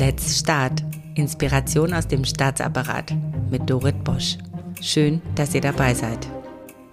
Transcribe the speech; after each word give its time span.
Let's 0.00 0.38
Start. 0.38 0.82
Inspiration 1.14 1.92
aus 1.92 2.08
dem 2.08 2.24
Staatsapparat 2.24 3.14
mit 3.50 3.68
Dorit 3.68 4.02
Bosch. 4.02 4.38
Schön, 4.80 5.20
dass 5.34 5.54
ihr 5.54 5.60
dabei 5.60 5.92
seid. 5.92 6.26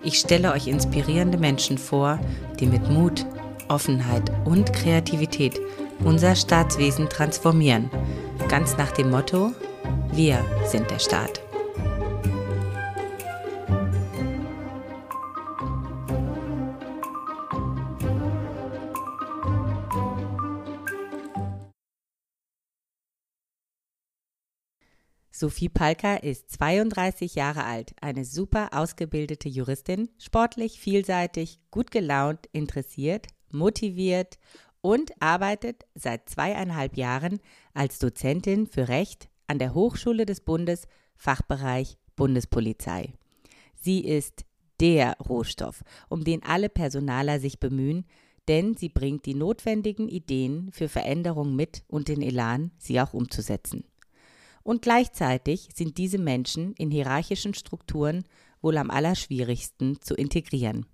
Ich 0.03 0.19
stelle 0.19 0.51
euch 0.51 0.67
inspirierende 0.67 1.37
Menschen 1.37 1.77
vor, 1.77 2.19
die 2.59 2.65
mit 2.65 2.91
Mut, 2.91 3.25
Offenheit 3.69 4.29
und 4.43 4.73
Kreativität 4.73 5.57
unser 6.03 6.35
Staatswesen 6.35 7.07
transformieren. 7.07 7.89
Ganz 8.49 8.75
nach 8.75 8.91
dem 8.91 9.09
Motto, 9.09 9.53
wir 10.11 10.43
sind 10.65 10.91
der 10.91 10.99
Staat. 10.99 11.46
Sophie 25.39 25.69
Palka 25.69 26.15
ist 26.15 26.49
32 26.49 27.35
Jahre 27.35 27.63
alt, 27.63 27.93
eine 28.01 28.25
super 28.25 28.69
ausgebildete 28.71 29.47
Juristin, 29.47 30.09
sportlich, 30.17 30.79
vielseitig, 30.79 31.59
gut 31.69 31.91
gelaunt, 31.91 32.49
interessiert, 32.53 33.27
motiviert 33.51 34.39
und 34.81 35.11
arbeitet 35.21 35.85
seit 35.93 36.27
zweieinhalb 36.27 36.97
Jahren 36.97 37.39
als 37.75 37.99
Dozentin 37.99 38.65
für 38.65 38.87
Recht 38.87 39.29
an 39.45 39.59
der 39.59 39.75
Hochschule 39.75 40.25
des 40.25 40.41
Bundes, 40.41 40.87
Fachbereich 41.15 41.99
Bundespolizei. 42.15 43.13
Sie 43.79 44.03
ist 44.03 44.43
der 44.79 45.17
Rohstoff, 45.19 45.83
um 46.09 46.23
den 46.23 46.41
alle 46.41 46.69
Personaler 46.69 47.39
sich 47.39 47.59
bemühen, 47.59 48.07
denn 48.47 48.75
sie 48.75 48.89
bringt 48.89 49.27
die 49.27 49.35
notwendigen 49.35 50.09
Ideen 50.09 50.71
für 50.71 50.89
Veränderung 50.89 51.55
mit 51.55 51.83
und 51.87 52.07
den 52.07 52.23
Elan, 52.23 52.71
sie 52.79 52.99
auch 52.99 53.13
umzusetzen. 53.13 53.83
Und 54.67 54.81
gleichzeitig 54.81 55.69
sind 55.73 55.97
diese 55.97 56.17
Menschen 56.17 56.73
in 56.73 56.91
hierarchischen 56.91 57.53
Strukturen 57.53 58.25
wohl 58.61 58.77
am 58.77 58.91
allerschwierigsten 58.91 60.01
zu 60.01 60.13
integrieren. 60.13 60.85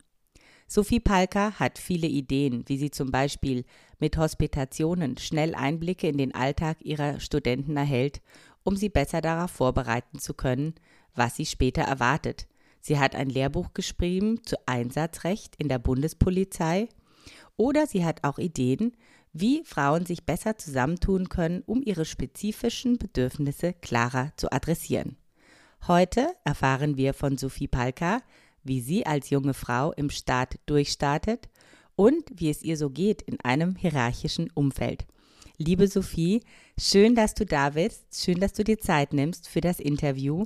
Sophie 0.67 0.99
Palka 0.99 1.53
hat 1.53 1.79
viele 1.79 2.05
Ideen, 2.05 2.65
wie 2.67 2.77
sie 2.77 2.91
zum 2.91 3.09
Beispiel 3.09 3.65
mit 3.97 4.15
Hospitationen 4.15 5.17
schnell 5.17 5.55
Einblicke 5.55 6.07
in 6.07 6.19
den 6.19 6.35
Alltag 6.35 6.85
ihrer 6.85 7.19
Studenten 7.19 7.75
erhält, 7.75 8.21
um 8.61 8.75
sie 8.75 8.89
besser 8.89 9.21
darauf 9.21 9.49
vorbereiten 9.49 10.19
zu 10.19 10.35
können, 10.35 10.75
was 11.15 11.35
sie 11.35 11.47
später 11.47 11.81
erwartet. 11.81 12.45
Sie 12.79 12.99
hat 12.99 13.15
ein 13.15 13.29
Lehrbuch 13.29 13.73
geschrieben 13.73 14.43
zu 14.43 14.55
Einsatzrecht 14.67 15.55
in 15.57 15.67
der 15.67 15.79
Bundespolizei 15.79 16.89
oder 17.57 17.87
sie 17.87 18.05
hat 18.05 18.23
auch 18.23 18.37
Ideen, 18.37 18.95
wie 19.33 19.63
Frauen 19.65 20.05
sich 20.05 20.25
besser 20.25 20.57
zusammentun 20.57 21.27
können, 21.27 21.63
um 21.65 21.81
ihre 21.83 22.05
spezifischen 22.05 22.97
Bedürfnisse 22.97 23.73
klarer 23.73 24.31
zu 24.37 24.51
adressieren. 24.51 25.17
Heute 25.87 26.27
erfahren 26.45 26.95
wir 26.95 27.13
von 27.13 27.37
Sophie 27.37 27.67
Palka, 27.67 28.21
wie 28.63 28.79
sie 28.79 29.05
als 29.05 29.31
junge 29.31 29.53
Frau 29.53 29.91
im 29.93 30.09
Staat 30.09 30.59
durchstartet 30.65 31.49
und 31.95 32.23
wie 32.33 32.49
es 32.49 32.63
ihr 32.63 32.77
so 32.77 32.89
geht 32.89 33.21
in 33.23 33.39
einem 33.41 33.75
hierarchischen 33.75 34.49
Umfeld. 34.53 35.05
Liebe 35.57 35.87
Sophie, 35.87 36.41
schön, 36.79 37.15
dass 37.15 37.33
du 37.33 37.45
da 37.45 37.71
bist, 37.71 38.23
schön, 38.23 38.39
dass 38.39 38.53
du 38.53 38.63
dir 38.63 38.79
Zeit 38.79 39.13
nimmst 39.13 39.47
für 39.47 39.61
das 39.61 39.79
Interview. 39.79 40.45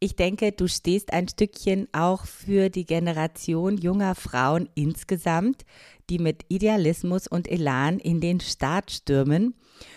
Ich 0.00 0.14
denke, 0.14 0.52
du 0.52 0.68
stehst 0.68 1.12
ein 1.12 1.26
Stückchen 1.26 1.88
auch 1.92 2.24
für 2.24 2.68
die 2.68 2.84
Generation 2.84 3.76
junger 3.76 4.14
Frauen 4.14 4.68
insgesamt, 4.76 5.64
die 6.08 6.20
mit 6.20 6.44
Idealismus 6.48 7.26
und 7.26 7.48
Elan 7.48 7.98
in 7.98 8.20
den 8.20 8.38
Staat 8.38 8.92
stürmen. 8.92 9.54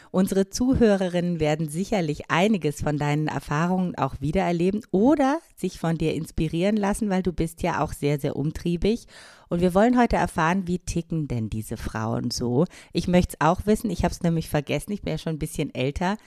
Unsere 0.10 0.50
Zuhörerinnen 0.50 1.40
werden 1.40 1.70
sicherlich 1.70 2.32
einiges 2.32 2.82
von 2.82 2.98
deinen 2.98 3.28
Erfahrungen 3.28 3.96
auch 3.96 4.16
wiedererleben 4.20 4.82
oder 4.90 5.40
sich 5.56 5.78
von 5.78 6.00
dir 6.00 6.16
inspirieren 6.16 6.78
lassen, 6.78 7.12
weil 7.12 7.22
du 7.22 7.32
bist 7.32 7.62
ja 7.62 7.84
auch 7.84 7.94
sehr, 7.94 8.20
sehr 8.20 8.36
umtriebig. 8.36 9.06
Und 9.50 9.62
wir 9.62 9.76
wollen 9.76 10.00
heute 10.00 10.16
erfahren, 10.16 10.66
wie 10.66 10.80
ticken 10.80 11.28
denn 11.28 11.52
diese 11.52 11.78
Frauen 11.78 12.32
so. 12.32 12.66
Ich 12.92 13.08
möchte 13.08 13.38
es 13.40 13.46
auch 13.46 13.68
wissen, 13.68 13.92
ich 13.92 14.04
habe 14.04 14.14
es 14.14 14.24
nämlich 14.24 14.50
vergessen, 14.50 14.94
ich 14.94 15.04
bin 15.04 15.12
ja 15.12 15.18
schon 15.20 15.36
ein 15.36 15.40
bisschen 15.40 15.74
älter. 15.76 16.18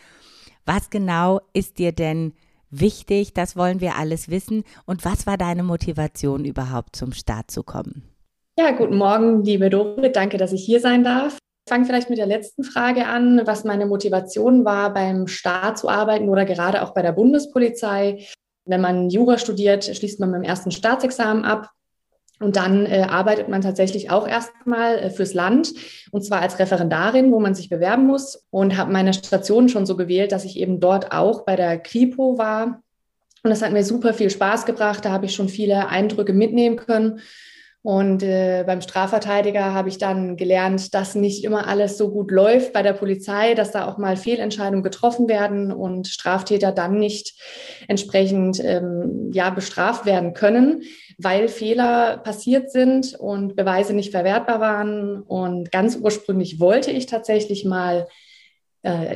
Was 0.64 0.90
genau 0.90 1.40
ist 1.52 1.78
dir 1.78 1.90
denn 1.90 2.34
wichtig? 2.80 3.34
Das 3.34 3.56
wollen 3.56 3.80
wir 3.80 3.96
alles 3.96 4.28
wissen. 4.28 4.64
Und 4.86 5.04
was 5.04 5.26
war 5.26 5.36
deine 5.36 5.62
Motivation 5.62 6.44
überhaupt 6.44 6.96
zum 6.96 7.12
Start 7.12 7.50
zu 7.50 7.62
kommen? 7.62 8.02
Ja, 8.58 8.70
guten 8.70 8.96
Morgen, 8.96 9.42
liebe 9.42 9.70
Dorit. 9.70 10.14
Danke, 10.14 10.38
dass 10.38 10.52
ich 10.52 10.64
hier 10.64 10.80
sein 10.80 11.02
darf. 11.02 11.38
Ich 11.66 11.72
fange 11.72 11.86
vielleicht 11.86 12.10
mit 12.10 12.18
der 12.18 12.26
letzten 12.26 12.62
Frage 12.62 13.06
an, 13.06 13.40
was 13.46 13.64
meine 13.64 13.86
Motivation 13.86 14.64
war, 14.64 14.92
beim 14.92 15.26
Staat 15.26 15.78
zu 15.78 15.88
arbeiten 15.88 16.28
oder 16.28 16.44
gerade 16.44 16.82
auch 16.82 16.92
bei 16.92 17.02
der 17.02 17.12
Bundespolizei. 17.12 18.26
Wenn 18.66 18.80
man 18.80 19.10
Jura 19.10 19.38
studiert, 19.38 19.84
schließt 19.84 20.20
man 20.20 20.30
mit 20.30 20.42
dem 20.42 20.48
ersten 20.48 20.70
Staatsexamen 20.70 21.44
ab. 21.44 21.70
Und 22.40 22.56
dann 22.56 22.84
äh, 22.86 23.06
arbeitet 23.08 23.48
man 23.48 23.62
tatsächlich 23.62 24.10
auch 24.10 24.26
erstmal 24.26 24.98
äh, 24.98 25.10
fürs 25.10 25.34
Land 25.34 25.72
und 26.10 26.24
zwar 26.24 26.40
als 26.40 26.58
Referendarin, 26.58 27.30
wo 27.30 27.40
man 27.40 27.54
sich 27.54 27.68
bewerben 27.68 28.06
muss. 28.06 28.46
Und 28.50 28.76
habe 28.76 28.92
meine 28.92 29.14
Station 29.14 29.68
schon 29.68 29.86
so 29.86 29.96
gewählt, 29.96 30.32
dass 30.32 30.44
ich 30.44 30.58
eben 30.58 30.80
dort 30.80 31.12
auch 31.12 31.44
bei 31.44 31.56
der 31.56 31.78
Kripo 31.78 32.36
war. 32.36 32.82
Und 33.42 33.50
das 33.50 33.62
hat 33.62 33.72
mir 33.72 33.84
super 33.84 34.14
viel 34.14 34.30
Spaß 34.30 34.66
gebracht. 34.66 35.04
Da 35.04 35.10
habe 35.10 35.26
ich 35.26 35.34
schon 35.34 35.48
viele 35.48 35.88
Eindrücke 35.88 36.32
mitnehmen 36.32 36.76
können 36.76 37.20
und 37.84 38.22
äh, 38.22 38.64
beim 38.66 38.80
Strafverteidiger 38.80 39.74
habe 39.74 39.90
ich 39.90 39.98
dann 39.98 40.38
gelernt, 40.38 40.94
dass 40.94 41.14
nicht 41.14 41.44
immer 41.44 41.68
alles 41.68 41.98
so 41.98 42.10
gut 42.10 42.30
läuft 42.30 42.72
bei 42.72 42.80
der 42.80 42.94
Polizei, 42.94 43.52
dass 43.52 43.72
da 43.72 43.86
auch 43.86 43.98
mal 43.98 44.16
Fehlentscheidungen 44.16 44.82
getroffen 44.82 45.28
werden 45.28 45.70
und 45.70 46.08
Straftäter 46.08 46.72
dann 46.72 46.98
nicht 46.98 47.34
entsprechend 47.86 48.58
ähm, 48.64 49.30
ja, 49.34 49.50
bestraft 49.50 50.06
werden 50.06 50.32
können, 50.32 50.84
weil 51.18 51.48
Fehler 51.48 52.16
passiert 52.16 52.70
sind 52.70 53.16
und 53.16 53.54
Beweise 53.54 53.92
nicht 53.92 54.12
verwertbar 54.12 54.60
waren. 54.60 55.20
Und 55.20 55.70
ganz 55.70 55.98
ursprünglich 56.00 56.60
wollte 56.60 56.90
ich 56.90 57.04
tatsächlich 57.04 57.66
mal 57.66 58.06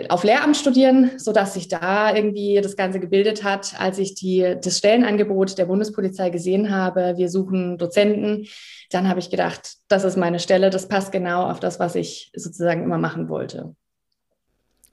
auf 0.08 0.24
Lehramt 0.24 0.56
studieren, 0.56 1.18
so 1.18 1.32
dass 1.32 1.52
sich 1.52 1.68
da 1.68 2.14
irgendwie 2.14 2.58
das 2.62 2.74
Ganze 2.74 3.00
gebildet 3.00 3.44
hat, 3.44 3.78
als 3.78 3.98
ich 3.98 4.14
die, 4.14 4.56
das 4.62 4.78
Stellenangebot 4.78 5.58
der 5.58 5.66
Bundespolizei 5.66 6.30
gesehen 6.30 6.70
habe. 6.70 7.14
Wir 7.16 7.28
suchen 7.28 7.76
Dozenten. 7.76 8.46
Dann 8.90 9.08
habe 9.08 9.20
ich 9.20 9.28
gedacht, 9.28 9.74
das 9.88 10.04
ist 10.04 10.16
meine 10.16 10.38
Stelle. 10.38 10.70
Das 10.70 10.88
passt 10.88 11.12
genau 11.12 11.50
auf 11.50 11.60
das, 11.60 11.78
was 11.78 11.96
ich 11.96 12.30
sozusagen 12.34 12.82
immer 12.82 12.96
machen 12.96 13.28
wollte. 13.28 13.74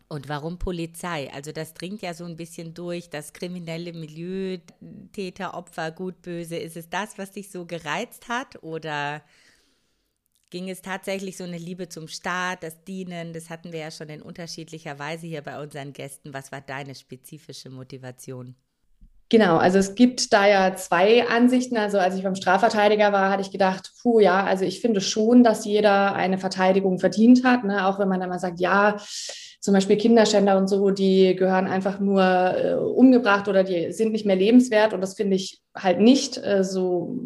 Und 0.08 0.30
warum 0.30 0.60
Polizei? 0.60 1.32
Also 1.34 1.52
das 1.52 1.74
dringt 1.74 2.02
ja 2.02 2.14
so 2.14 2.26
ein 2.26 2.36
bisschen 2.36 2.74
durch, 2.74 3.10
das 3.10 3.34
kriminelle 3.34 3.94
Milieu, 3.94 4.58
Täter, 5.14 5.56
Opfer, 5.56 5.92
gut, 5.92 6.22
böse. 6.22 6.58
Ist 6.58 6.78
es 6.78 6.90
das, 6.90 7.18
was 7.18 7.32
dich 7.32 7.50
so 7.50 7.66
gereizt 7.66 8.28
hat 8.28 8.62
oder 8.62 9.24
ging 10.56 10.70
es 10.70 10.82
tatsächlich 10.82 11.36
so 11.36 11.44
eine 11.44 11.58
Liebe 11.58 11.90
zum 11.90 12.08
Staat, 12.08 12.64
das 12.64 12.82
Dienen, 12.86 13.34
das 13.34 13.50
hatten 13.50 13.74
wir 13.74 13.80
ja 13.80 13.92
schon 13.92 14.08
in 14.08 14.22
unterschiedlicher 14.22 14.98
Weise 15.00 15.28
hier 15.28 15.42
bei 15.42 15.62
unseren 15.62 15.92
Gästen. 15.92 16.34
Was 16.34 16.50
war 16.54 16.62
deine 16.62 16.96
spezifische 16.96 17.70
Motivation? 17.70 18.56
Genau, 19.28 19.58
also 19.58 19.80
es 19.80 19.96
gibt 19.96 20.32
da 20.32 20.48
ja 20.48 20.74
zwei 20.78 21.28
Ansichten. 21.28 21.76
Also 21.76 22.00
als 22.00 22.16
ich 22.16 22.24
beim 22.24 22.36
Strafverteidiger 22.36 23.12
war, 23.12 23.32
hatte 23.32 23.42
ich 23.42 23.52
gedacht, 23.52 23.92
puh, 24.02 24.22
ja, 24.22 24.46
also 24.46 24.64
ich 24.64 24.80
finde 24.80 25.02
schon, 25.02 25.44
dass 25.44 25.66
jeder 25.66 26.16
eine 26.16 26.38
Verteidigung 26.38 27.00
verdient 27.00 27.44
hat, 27.44 27.66
ne? 27.66 27.86
auch 27.86 28.00
wenn 28.00 28.08
man 28.08 28.22
dann 28.22 28.30
mal 28.30 28.40
sagt, 28.40 28.62
ja, 28.62 28.96
zum 29.66 29.74
Beispiel 29.74 29.98
Kinderschänder 29.98 30.60
und 30.60 30.68
so, 30.68 30.92
die 30.92 31.36
gehören 31.36 31.66
einfach 31.66 32.00
nur 32.00 32.22
äh, 32.22 32.76
umgebracht 32.76 33.48
oder 33.48 33.64
die 33.64 33.92
sind 33.94 34.12
nicht 34.12 34.24
mehr 34.24 34.36
lebenswert. 34.36 34.94
Und 34.94 35.02
das 35.02 35.16
finde 35.16 35.38
ich 35.38 35.64
halt 35.76 36.00
nicht. 36.00 36.38
Äh, 36.38 36.64
so 36.64 37.18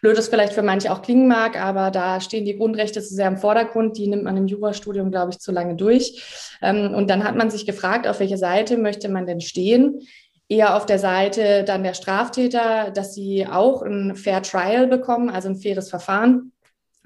blöd 0.00 0.16
es 0.16 0.28
vielleicht 0.28 0.54
für 0.54 0.62
manche 0.62 0.90
auch 0.90 1.02
klingen 1.02 1.28
mag, 1.28 1.62
aber 1.62 1.90
da 1.90 2.22
stehen 2.22 2.46
die 2.46 2.56
Grundrechte 2.56 3.02
zu 3.02 3.14
sehr 3.14 3.28
im 3.28 3.36
Vordergrund. 3.36 3.98
Die 3.98 4.06
nimmt 4.06 4.24
man 4.24 4.38
im 4.38 4.46
Jurastudium, 4.46 5.10
glaube 5.10 5.32
ich, 5.32 5.40
zu 5.40 5.52
lange 5.52 5.76
durch. 5.76 6.56
Ähm, 6.62 6.94
und 6.94 7.10
dann 7.10 7.22
hat 7.22 7.36
man 7.36 7.50
sich 7.50 7.66
gefragt, 7.66 8.08
auf 8.08 8.18
welche 8.18 8.38
Seite 8.38 8.78
möchte 8.78 9.10
man 9.10 9.26
denn 9.26 9.42
stehen? 9.42 10.00
Eher 10.48 10.76
auf 10.76 10.86
der 10.86 10.98
Seite 10.98 11.64
dann 11.64 11.82
der 11.82 11.92
Straftäter, 11.92 12.92
dass 12.92 13.12
sie 13.12 13.46
auch 13.46 13.82
ein 13.82 14.16
Fair 14.16 14.40
Trial 14.40 14.86
bekommen, 14.86 15.28
also 15.28 15.50
ein 15.50 15.56
faires 15.56 15.90
Verfahren 15.90 16.53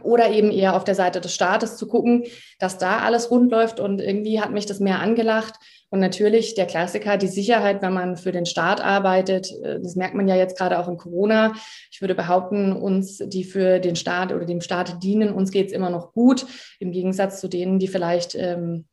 oder 0.03 0.31
eben 0.31 0.51
eher 0.51 0.77
auf 0.77 0.85
der 0.85 0.95
Seite 0.95 1.21
des 1.21 1.35
Staates 1.35 1.77
zu 1.77 1.89
gucken, 1.89 2.25
dass 2.59 2.79
da 2.79 3.01
alles 3.01 3.31
rund 3.31 3.51
läuft. 3.51 3.81
Und 3.81 4.01
irgendwie 4.01 4.41
hat 4.41 4.53
mich 4.53 4.67
das 4.67 4.81
mehr 4.81 5.01
angelacht. 5.01 5.55
Und 5.91 6.01
natürlich 6.01 6.55
der 6.55 6.67
Klassiker, 6.67 7.17
die 7.17 7.29
Sicherheit, 7.29 7.83
wenn 7.83 7.95
man 7.95 8.17
für 8.17 8.31
den 8.31 8.47
Staat 8.47 8.81
arbeitet. 8.81 9.51
Äh, 9.63 9.81
das 9.81 9.97
merkt 9.97 10.15
man 10.15 10.29
ja 10.29 10.37
jetzt 10.37 10.59
gerade 10.59 10.79
auch 10.79 10.89
in 10.89 10.97
Corona. 10.97 11.55
Ich 11.91 12.01
würde 12.01 12.15
behaupten, 12.15 12.73
uns, 12.73 13.19
die 13.19 13.45
für 13.45 13.81
den 13.81 13.97
Staat 13.97 14.33
oder 14.33 14.45
dem 14.45 14.61
Staat 14.61 15.03
dienen, 15.03 15.33
uns 15.33 15.51
geht 15.51 15.69
es 15.69 15.73
immer 15.73 15.91
noch 15.91 16.13
gut, 16.13 16.47
im 16.79 16.93
Gegensatz 16.93 17.41
zu 17.41 17.49
denen, 17.49 17.79
die 17.79 17.89
vielleicht 17.89 18.35
ähm, 18.35 18.87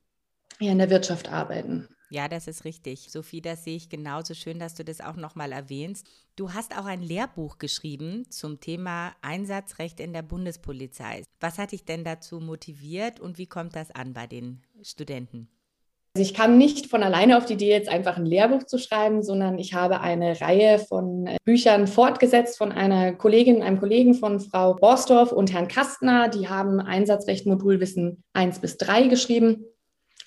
eher 0.59 0.71
in 0.71 0.79
der 0.79 0.89
Wirtschaft 0.89 1.31
arbeiten. 1.31 1.89
Ja, 2.09 2.27
das 2.27 2.47
ist 2.47 2.65
richtig. 2.65 3.11
Sophie, 3.11 3.41
das 3.41 3.63
sehe 3.63 3.75
ich 3.75 3.89
genauso 3.89 4.33
schön, 4.33 4.59
dass 4.59 4.75
du 4.75 4.83
das 4.85 5.01
auch 5.01 5.15
nochmal 5.15 5.51
erwähnst. 5.51 6.07
Du 6.35 6.53
hast 6.53 6.77
auch 6.77 6.85
ein 6.85 7.01
Lehrbuch 7.01 7.57
geschrieben 7.57 8.29
zum 8.29 8.59
Thema 8.59 9.13
Einsatzrecht 9.21 9.99
in 9.99 10.13
der 10.13 10.21
Bundespolizei. 10.21 11.23
Was 11.39 11.57
hat 11.57 11.71
dich 11.71 11.85
denn 11.85 12.03
dazu 12.03 12.39
motiviert 12.39 13.19
und 13.19 13.37
wie 13.37 13.47
kommt 13.47 13.75
das 13.75 13.91
an 13.91 14.13
bei 14.13 14.27
den 14.27 14.61
Studenten? 14.81 15.49
Also 16.15 16.29
ich 16.29 16.33
kam 16.33 16.57
nicht 16.57 16.87
von 16.87 17.03
alleine 17.03 17.37
auf 17.37 17.45
die 17.45 17.55
Idee, 17.55 17.71
jetzt 17.71 17.89
einfach 17.89 18.15
ein 18.15 18.25
Lehrbuch 18.25 18.63
zu 18.63 18.77
schreiben, 18.77 19.21
sondern 19.21 19.59
ich 19.59 19.73
habe 19.73 19.99
eine 19.99 20.39
Reihe 20.39 20.79
von 20.79 21.27
äh, 21.27 21.35
Büchern 21.43 21.87
fortgesetzt 21.87 22.57
von 22.57 22.71
einer 22.71 23.11
Kollegin, 23.11 23.61
einem 23.61 23.81
Kollegen 23.81 24.13
von 24.13 24.39
Frau 24.39 24.75
Borsdorf 24.75 25.33
und 25.33 25.51
Herrn 25.51 25.67
Kastner. 25.67 26.29
Die 26.29 26.47
haben 26.47 26.79
Einsatzrecht 26.79 27.45
Modulwissen 27.45 28.23
1 28.31 28.59
bis 28.59 28.77
3 28.77 29.07
geschrieben. 29.07 29.65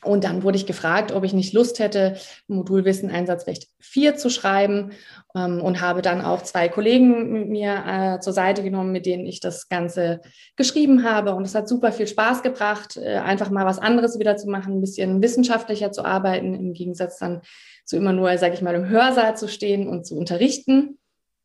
Und 0.04 0.22
dann 0.22 0.44
wurde 0.44 0.56
ich 0.56 0.66
gefragt, 0.66 1.10
ob 1.10 1.24
ich 1.24 1.32
nicht 1.32 1.52
Lust 1.52 1.80
hätte, 1.80 2.16
Modulwissen 2.46 3.10
Einsatzrecht 3.10 3.68
4 3.80 4.16
zu 4.16 4.30
schreiben 4.30 4.92
ähm, 5.34 5.60
und 5.60 5.80
habe 5.80 6.02
dann 6.02 6.20
auch 6.20 6.42
zwei 6.42 6.68
Kollegen 6.68 7.32
mit 7.32 7.48
mir 7.48 7.84
äh, 7.84 8.20
zur 8.20 8.32
Seite 8.32 8.62
genommen, 8.62 8.92
mit 8.92 9.06
denen 9.06 9.26
ich 9.26 9.40
das 9.40 9.68
Ganze 9.68 10.20
geschrieben 10.54 11.02
habe. 11.02 11.34
Und 11.34 11.44
es 11.44 11.56
hat 11.56 11.68
super 11.68 11.90
viel 11.90 12.06
Spaß 12.06 12.42
gebracht, 12.44 12.96
äh, 12.96 13.16
einfach 13.16 13.50
mal 13.50 13.66
was 13.66 13.80
anderes 13.80 14.20
wieder 14.20 14.36
zu 14.36 14.48
machen, 14.48 14.74
ein 14.78 14.80
bisschen 14.80 15.20
wissenschaftlicher 15.20 15.90
zu 15.90 16.04
arbeiten, 16.04 16.54
im 16.54 16.74
Gegensatz 16.74 17.18
dann 17.18 17.40
zu 17.84 17.96
immer 17.96 18.12
nur, 18.12 18.36
sage 18.38 18.54
ich 18.54 18.62
mal, 18.62 18.76
im 18.76 18.88
Hörsaal 18.88 19.36
zu 19.36 19.48
stehen 19.48 19.88
und 19.88 20.06
zu 20.06 20.16
unterrichten. 20.16 20.98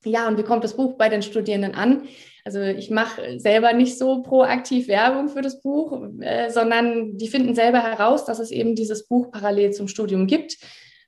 Ja, 0.05 0.27
und 0.27 0.38
wie 0.38 0.44
kommt 0.44 0.63
das 0.63 0.75
Buch 0.75 0.97
bei 0.97 1.09
den 1.09 1.21
Studierenden 1.21 1.75
an? 1.75 2.03
Also 2.45 2.59
ich 2.61 2.89
mache 2.89 3.39
selber 3.39 3.71
nicht 3.71 3.97
so 3.97 4.21
proaktiv 4.21 4.88
Werbung 4.89 5.29
für 5.29 5.41
das 5.41 5.61
Buch, 5.61 5.97
äh, 6.19 6.50
sondern 6.50 7.17
die 7.17 7.29
finden 7.29 7.55
selber 7.55 7.81
heraus, 7.81 8.25
dass 8.25 8.39
es 8.39 8.51
eben 8.51 8.75
dieses 8.75 9.07
Buch 9.07 9.31
parallel 9.31 9.71
zum 9.71 9.88
Studium 9.88 10.27
gibt, 10.27 10.57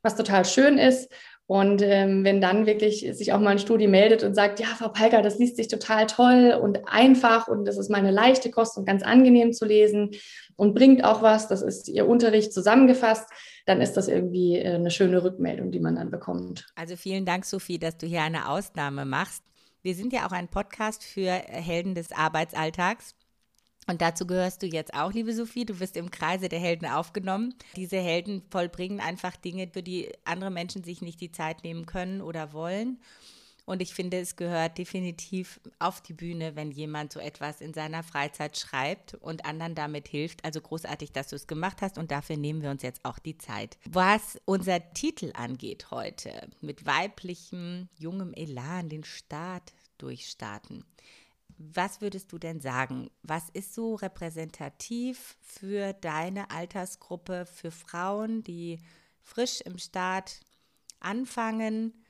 was 0.01 0.15
total 0.15 0.45
schön 0.45 0.77
ist. 0.77 1.11
Und 1.47 1.83
ähm, 1.83 2.23
wenn 2.23 2.41
dann 2.41 2.65
wirklich 2.65 3.07
sich 3.13 3.31
auch 3.31 3.39
mal 3.39 3.51
ein 3.51 3.59
Studi 3.59 3.87
meldet 3.87 4.23
und 4.23 4.33
sagt, 4.33 4.59
ja, 4.59 4.65
Frau 4.65 4.89
Palker, 4.89 5.21
das 5.21 5.37
liest 5.37 5.57
sich 5.57 5.67
total 5.67 6.07
toll 6.07 6.57
und 6.59 6.87
einfach 6.87 7.47
und 7.47 7.65
das 7.65 7.77
ist 7.77 7.91
meine 7.91 8.09
leichte 8.09 8.49
Kost 8.49 8.77
und 8.77 8.85
ganz 8.85 9.03
angenehm 9.03 9.53
zu 9.53 9.65
lesen 9.65 10.11
und 10.55 10.73
bringt 10.73 11.03
auch 11.03 11.21
was, 11.21 11.47
das 11.47 11.61
ist 11.61 11.87
Ihr 11.87 12.07
Unterricht 12.07 12.51
zusammengefasst, 12.51 13.29
dann 13.65 13.81
ist 13.81 13.93
das 13.93 14.07
irgendwie 14.07 14.57
äh, 14.57 14.75
eine 14.75 14.91
schöne 14.91 15.23
Rückmeldung, 15.23 15.71
die 15.71 15.79
man 15.79 15.95
dann 15.95 16.11
bekommt. 16.11 16.67
Also 16.75 16.95
vielen 16.95 17.25
Dank, 17.25 17.45
Sophie, 17.45 17.79
dass 17.79 17.97
du 17.97 18.07
hier 18.07 18.21
eine 18.21 18.49
Ausnahme 18.49 19.05
machst. 19.05 19.43
Wir 19.81 19.95
sind 19.95 20.13
ja 20.13 20.27
auch 20.27 20.31
ein 20.31 20.47
Podcast 20.47 21.03
für 21.03 21.29
Helden 21.29 21.93
des 21.93 22.11
Arbeitsalltags. 22.11 23.15
Und 23.87 24.01
dazu 24.01 24.25
gehörst 24.25 24.63
du 24.63 24.65
jetzt 24.65 24.95
auch, 24.95 25.13
liebe 25.13 25.33
Sophie. 25.33 25.65
Du 25.65 25.79
wirst 25.79 25.95
im 25.95 26.09
Kreise 26.09 26.49
der 26.49 26.59
Helden 26.59 26.87
aufgenommen. 26.87 27.53
Diese 27.75 27.97
Helden 27.97 28.41
vollbringen 28.49 28.99
einfach 28.99 29.35
Dinge, 29.35 29.67
für 29.71 29.83
die 29.83 30.11
andere 30.23 30.49
Menschen 30.49 30.83
sich 30.83 31.01
nicht 31.01 31.21
die 31.21 31.31
Zeit 31.31 31.63
nehmen 31.63 31.85
können 31.85 32.21
oder 32.21 32.51
wollen. 32.53 32.99
Und 33.65 33.81
ich 33.81 33.95
finde, 33.95 34.19
es 34.19 34.35
gehört 34.35 34.77
definitiv 34.77 35.59
auf 35.79 35.99
die 35.99 36.13
Bühne, 36.13 36.55
wenn 36.55 36.69
jemand 36.69 37.11
so 37.11 37.19
etwas 37.19 37.61
in 37.61 37.73
seiner 37.73 38.03
Freizeit 38.03 38.57
schreibt 38.57 39.15
und 39.15 39.45
anderen 39.45 39.73
damit 39.73 40.07
hilft. 40.07 40.45
Also 40.45 40.61
großartig, 40.61 41.11
dass 41.11 41.29
du 41.29 41.35
es 41.35 41.47
gemacht 41.47 41.81
hast 41.81 41.97
und 41.97 42.11
dafür 42.11 42.37
nehmen 42.37 42.61
wir 42.61 42.69
uns 42.69 42.83
jetzt 42.83 43.03
auch 43.03 43.17
die 43.17 43.37
Zeit. 43.39 43.77
Was 43.89 44.39
unser 44.45 44.93
Titel 44.93 45.31
angeht 45.33 45.89
heute, 45.89 46.47
mit 46.61 46.85
weiblichem, 46.85 47.89
jungem 47.97 48.33
Elan 48.33 48.87
den 48.87 49.03
Start 49.03 49.73
durchstarten. 49.97 50.85
Was 51.57 52.01
würdest 52.01 52.31
du 52.31 52.37
denn 52.37 52.61
sagen? 52.61 53.09
Was 53.23 53.49
ist 53.49 53.73
so 53.73 53.95
repräsentativ 53.95 55.37
für 55.41 55.93
deine 55.93 56.51
Altersgruppe, 56.51 57.45
für 57.45 57.71
Frauen, 57.71 58.43
die 58.43 58.79
frisch 59.23 59.61
im 59.61 59.79
Staat 59.79 60.41
anfangen? 60.99 62.04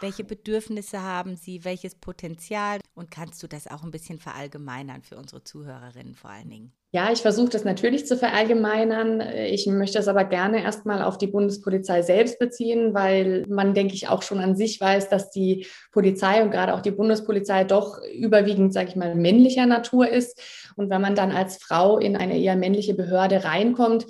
Welche 0.00 0.24
Bedürfnisse 0.24 1.02
haben 1.02 1.36
sie? 1.36 1.64
Welches 1.64 1.94
Potenzial? 1.94 2.80
Und 2.94 3.10
kannst 3.10 3.42
du 3.42 3.46
das 3.46 3.66
auch 3.66 3.82
ein 3.82 3.90
bisschen 3.90 4.18
verallgemeinern 4.18 5.02
für 5.02 5.16
unsere 5.16 5.44
Zuhörerinnen 5.44 6.14
vor 6.14 6.30
allen 6.30 6.50
Dingen? 6.50 6.72
Ja, 6.92 7.10
ich 7.10 7.22
versuche 7.22 7.48
das 7.48 7.64
natürlich 7.64 8.06
zu 8.06 8.16
verallgemeinern. 8.16 9.20
Ich 9.20 9.66
möchte 9.66 9.98
es 9.98 10.06
aber 10.06 10.24
gerne 10.24 10.62
erstmal 10.62 11.02
auf 11.02 11.18
die 11.18 11.26
Bundespolizei 11.26 12.02
selbst 12.02 12.38
beziehen, 12.38 12.94
weil 12.94 13.44
man, 13.48 13.74
denke 13.74 13.94
ich, 13.94 14.08
auch 14.08 14.22
schon 14.22 14.38
an 14.38 14.54
sich 14.54 14.80
weiß, 14.80 15.08
dass 15.08 15.30
die 15.30 15.66
Polizei 15.90 16.42
und 16.42 16.50
gerade 16.50 16.74
auch 16.74 16.82
die 16.82 16.92
Bundespolizei 16.92 17.64
doch 17.64 17.98
überwiegend, 18.12 18.72
sage 18.72 18.90
ich 18.90 18.96
mal, 18.96 19.14
männlicher 19.14 19.66
Natur 19.66 20.08
ist. 20.08 20.40
Und 20.76 20.90
wenn 20.90 21.00
man 21.00 21.14
dann 21.14 21.32
als 21.32 21.56
Frau 21.56 21.98
in 21.98 22.16
eine 22.16 22.38
eher 22.38 22.56
männliche 22.56 22.94
Behörde 22.94 23.44
reinkommt, 23.44 24.06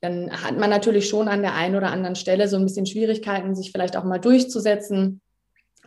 dann 0.00 0.30
hat 0.30 0.58
man 0.58 0.68
natürlich 0.68 1.08
schon 1.08 1.28
an 1.28 1.42
der 1.42 1.54
einen 1.54 1.76
oder 1.76 1.90
anderen 1.90 2.16
Stelle 2.16 2.48
so 2.48 2.56
ein 2.56 2.64
bisschen 2.64 2.86
Schwierigkeiten, 2.86 3.54
sich 3.54 3.70
vielleicht 3.72 3.96
auch 3.96 4.04
mal 4.04 4.18
durchzusetzen 4.18 5.21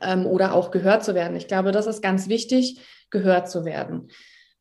ähm, 0.02 0.26
oder 0.26 0.54
auch 0.54 0.72
gehört 0.72 1.04
zu 1.04 1.16
werden. 1.16 1.36
Ich 1.36 1.48
glaube, 1.48 1.72
das 1.72 1.88
ist 1.88 2.02
ganz 2.02 2.28
wichtig, 2.28 2.80
gehört 3.10 3.50
zu 3.50 3.66
werden. 3.66 4.10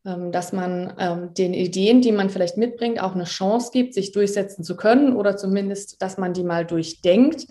Ähm, 0.05 0.31
dass 0.31 0.53
man 0.53 0.93
ähm, 0.99 1.33
den 1.33 1.53
Ideen, 1.53 2.01
die 2.01 2.11
man 2.11 2.29
vielleicht 2.29 2.57
mitbringt, 2.57 3.01
auch 3.01 3.15
eine 3.15 3.23
Chance 3.23 3.71
gibt, 3.73 3.93
sich 3.93 4.11
durchsetzen 4.11 4.63
zu 4.63 4.75
können 4.75 5.15
oder 5.15 5.37
zumindest, 5.37 6.01
dass 6.01 6.17
man 6.17 6.33
die 6.33 6.43
mal 6.43 6.65
durchdenkt 6.65 7.47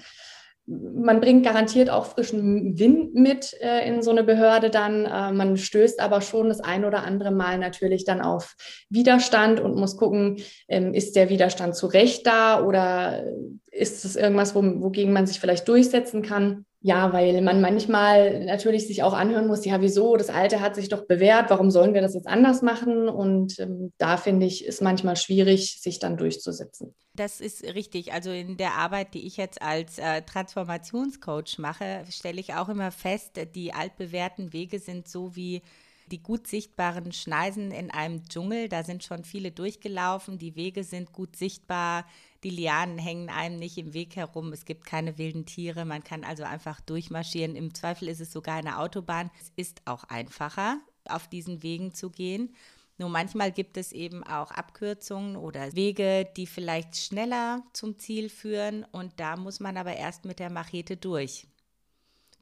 man 0.66 1.20
bringt 1.20 1.44
garantiert 1.44 1.90
auch 1.90 2.06
frischen 2.06 2.78
Wind 2.78 3.14
mit 3.14 3.54
äh, 3.60 3.86
in 3.86 4.02
so 4.02 4.10
eine 4.10 4.24
Behörde 4.24 4.70
dann. 4.70 5.04
Äh, 5.04 5.32
man 5.32 5.56
stößt 5.56 6.00
aber 6.00 6.22
schon 6.22 6.48
das 6.48 6.60
ein 6.60 6.84
oder 6.84 7.04
andere 7.04 7.30
Mal 7.30 7.58
natürlich 7.58 8.04
dann 8.04 8.22
auf 8.22 8.56
Widerstand 8.88 9.60
und 9.60 9.76
muss 9.76 9.96
gucken, 9.96 10.38
ähm, 10.68 10.94
ist 10.94 11.16
der 11.16 11.28
Widerstand 11.28 11.76
zu 11.76 11.86
Recht 11.86 12.26
da 12.26 12.64
oder 12.64 13.24
ist 13.70 14.04
es 14.04 14.16
irgendwas, 14.16 14.54
wo, 14.54 14.62
wogegen 14.62 15.12
man 15.12 15.26
sich 15.26 15.38
vielleicht 15.38 15.68
durchsetzen 15.68 16.22
kann? 16.22 16.64
Ja, 16.86 17.14
weil 17.14 17.40
man 17.40 17.62
manchmal 17.62 18.44
natürlich 18.44 18.86
sich 18.86 19.02
auch 19.02 19.14
anhören 19.14 19.46
muss, 19.46 19.64
ja, 19.64 19.80
wieso, 19.80 20.18
das 20.18 20.28
Alte 20.28 20.60
hat 20.60 20.74
sich 20.74 20.90
doch 20.90 21.06
bewährt, 21.06 21.48
warum 21.48 21.70
sollen 21.70 21.94
wir 21.94 22.02
das 22.02 22.12
jetzt 22.12 22.26
anders 22.26 22.60
machen? 22.60 23.08
Und 23.08 23.58
ähm, 23.58 23.94
da 23.96 24.18
finde 24.18 24.44
ich, 24.44 24.66
ist 24.66 24.82
manchmal 24.82 25.16
schwierig, 25.16 25.80
sich 25.80 25.98
dann 25.98 26.18
durchzusetzen. 26.18 26.94
Das 27.14 27.40
ist 27.40 27.64
richtig. 27.64 28.12
Also 28.12 28.30
in 28.32 28.58
der 28.58 28.74
Arbeit, 28.74 29.14
die 29.14 29.26
ich 29.26 29.38
jetzt 29.38 29.62
als 29.62 29.98
äh, 29.98 30.20
Transformationscoach 30.20 31.56
mache, 31.56 32.04
stelle 32.10 32.38
ich 32.38 32.52
auch 32.52 32.68
immer 32.68 32.90
fest, 32.90 33.40
die 33.54 33.72
altbewährten 33.72 34.52
Wege 34.52 34.78
sind 34.78 35.08
so 35.08 35.34
wie 35.34 35.62
die 36.10 36.22
gut 36.22 36.46
sichtbaren 36.46 37.12
Schneisen 37.12 37.70
in 37.70 37.90
einem 37.90 38.28
Dschungel. 38.28 38.68
Da 38.68 38.82
sind 38.82 39.04
schon 39.04 39.24
viele 39.24 39.52
durchgelaufen. 39.52 40.38
Die 40.38 40.54
Wege 40.54 40.84
sind 40.84 41.12
gut 41.12 41.34
sichtbar. 41.36 42.04
Die 42.44 42.50
Lianen 42.50 42.98
hängen 42.98 43.30
einem 43.30 43.58
nicht 43.58 43.78
im 43.78 43.94
Weg 43.94 44.16
herum. 44.16 44.52
Es 44.52 44.66
gibt 44.66 44.84
keine 44.84 45.16
wilden 45.16 45.46
Tiere. 45.46 45.86
Man 45.86 46.04
kann 46.04 46.24
also 46.24 46.44
einfach 46.44 46.80
durchmarschieren. 46.82 47.56
Im 47.56 47.74
Zweifel 47.74 48.06
ist 48.08 48.20
es 48.20 48.32
sogar 48.32 48.56
eine 48.56 48.78
Autobahn. 48.78 49.30
Es 49.40 49.50
ist 49.56 49.80
auch 49.86 50.04
einfacher, 50.04 50.78
auf 51.06 51.26
diesen 51.26 51.62
Wegen 51.62 51.94
zu 51.94 52.10
gehen. 52.10 52.54
Nur 52.98 53.08
manchmal 53.08 53.50
gibt 53.50 53.78
es 53.78 53.92
eben 53.92 54.22
auch 54.22 54.50
Abkürzungen 54.50 55.36
oder 55.36 55.74
Wege, 55.74 56.28
die 56.36 56.46
vielleicht 56.46 56.96
schneller 56.96 57.62
zum 57.72 57.98
Ziel 57.98 58.28
führen. 58.28 58.84
Und 58.92 59.18
da 59.18 59.36
muss 59.36 59.58
man 59.58 59.78
aber 59.78 59.96
erst 59.96 60.26
mit 60.26 60.38
der 60.38 60.50
Machete 60.50 60.98
durch. 60.98 61.46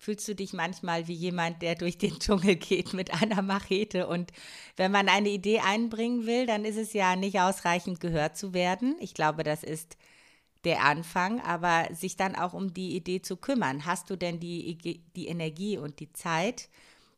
Fühlst 0.03 0.27
du 0.27 0.35
dich 0.35 0.53
manchmal 0.53 1.07
wie 1.07 1.15
jemand, 1.15 1.63
der 1.63 1.77
durch 1.77 1.97
den 1.97 2.19
Dschungel 2.19 2.57
geht 2.57 2.93
mit 2.93 3.15
einer 3.23 3.41
Machete? 3.41 4.09
Und 4.09 4.33
wenn 4.75 4.91
man 4.91 5.09
eine 5.09 5.29
Idee 5.29 5.61
einbringen 5.61 6.27
will, 6.27 6.45
dann 6.45 6.65
ist 6.65 6.77
es 6.77 6.93
ja 6.93 7.15
nicht 7.15 7.39
ausreichend 7.39 8.01
gehört 8.01 8.37
zu 8.37 8.53
werden. 8.53 8.97
Ich 8.99 9.15
glaube, 9.15 9.45
das 9.45 9.63
ist 9.63 9.97
der 10.65 10.83
Anfang, 10.83 11.41
aber 11.43 11.87
sich 11.95 12.17
dann 12.17 12.35
auch 12.35 12.53
um 12.53 12.75
die 12.75 12.97
Idee 12.97 13.23
zu 13.23 13.37
kümmern. 13.37 13.87
Hast 13.87 14.11
du 14.11 14.17
denn 14.17 14.41
die, 14.41 14.77
die 15.15 15.29
Energie 15.29 15.79
und 15.79 16.01
die 16.01 16.13
Zeit, 16.13 16.69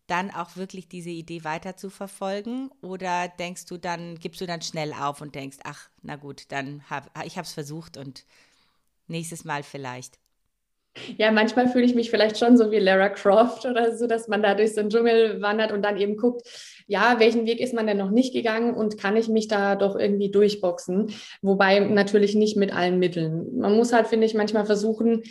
dann 0.06 0.30
auch 0.30 0.56
wirklich 0.56 0.86
diese 0.86 1.08
Idee 1.08 1.42
weiter 1.42 1.78
zu 1.78 1.88
verfolgen? 1.88 2.70
Oder 2.82 3.28
denkst 3.28 3.64
du 3.64 3.78
dann, 3.78 4.16
gibst 4.16 4.42
du 4.42 4.46
dann 4.46 4.60
schnell 4.60 4.92
auf 4.92 5.22
und 5.22 5.34
denkst, 5.34 5.56
ach, 5.64 5.88
na 6.02 6.16
gut, 6.16 6.52
dann 6.52 6.82
habe 6.90 7.08
ich 7.24 7.38
habe 7.38 7.46
es 7.46 7.54
versucht 7.54 7.96
und 7.96 8.26
nächstes 9.08 9.46
Mal 9.46 9.62
vielleicht? 9.62 10.18
Ja, 11.18 11.32
manchmal 11.32 11.68
fühle 11.68 11.84
ich 11.84 11.94
mich 11.94 12.10
vielleicht 12.10 12.38
schon 12.38 12.56
so 12.56 12.70
wie 12.70 12.78
Lara 12.78 13.08
Croft 13.08 13.66
oder 13.66 13.96
so, 13.96 14.06
dass 14.06 14.28
man 14.28 14.42
da 14.42 14.54
durch 14.54 14.74
so 14.74 14.80
einen 14.80 14.90
Dschungel 14.90 15.42
wandert 15.42 15.72
und 15.72 15.82
dann 15.82 15.96
eben 15.96 16.16
guckt, 16.16 16.46
ja, 16.86 17.16
welchen 17.18 17.46
Weg 17.46 17.60
ist 17.60 17.74
man 17.74 17.86
denn 17.86 17.96
noch 17.96 18.10
nicht 18.10 18.32
gegangen 18.32 18.74
und 18.74 18.98
kann 18.98 19.16
ich 19.16 19.28
mich 19.28 19.48
da 19.48 19.74
doch 19.74 19.96
irgendwie 19.96 20.30
durchboxen? 20.30 21.12
Wobei 21.42 21.80
natürlich 21.80 22.34
nicht 22.34 22.56
mit 22.56 22.74
allen 22.74 22.98
Mitteln. 22.98 23.58
Man 23.58 23.74
muss 23.76 23.92
halt, 23.92 24.06
finde 24.06 24.26
ich, 24.26 24.34
manchmal 24.34 24.66
versuchen, 24.66 25.22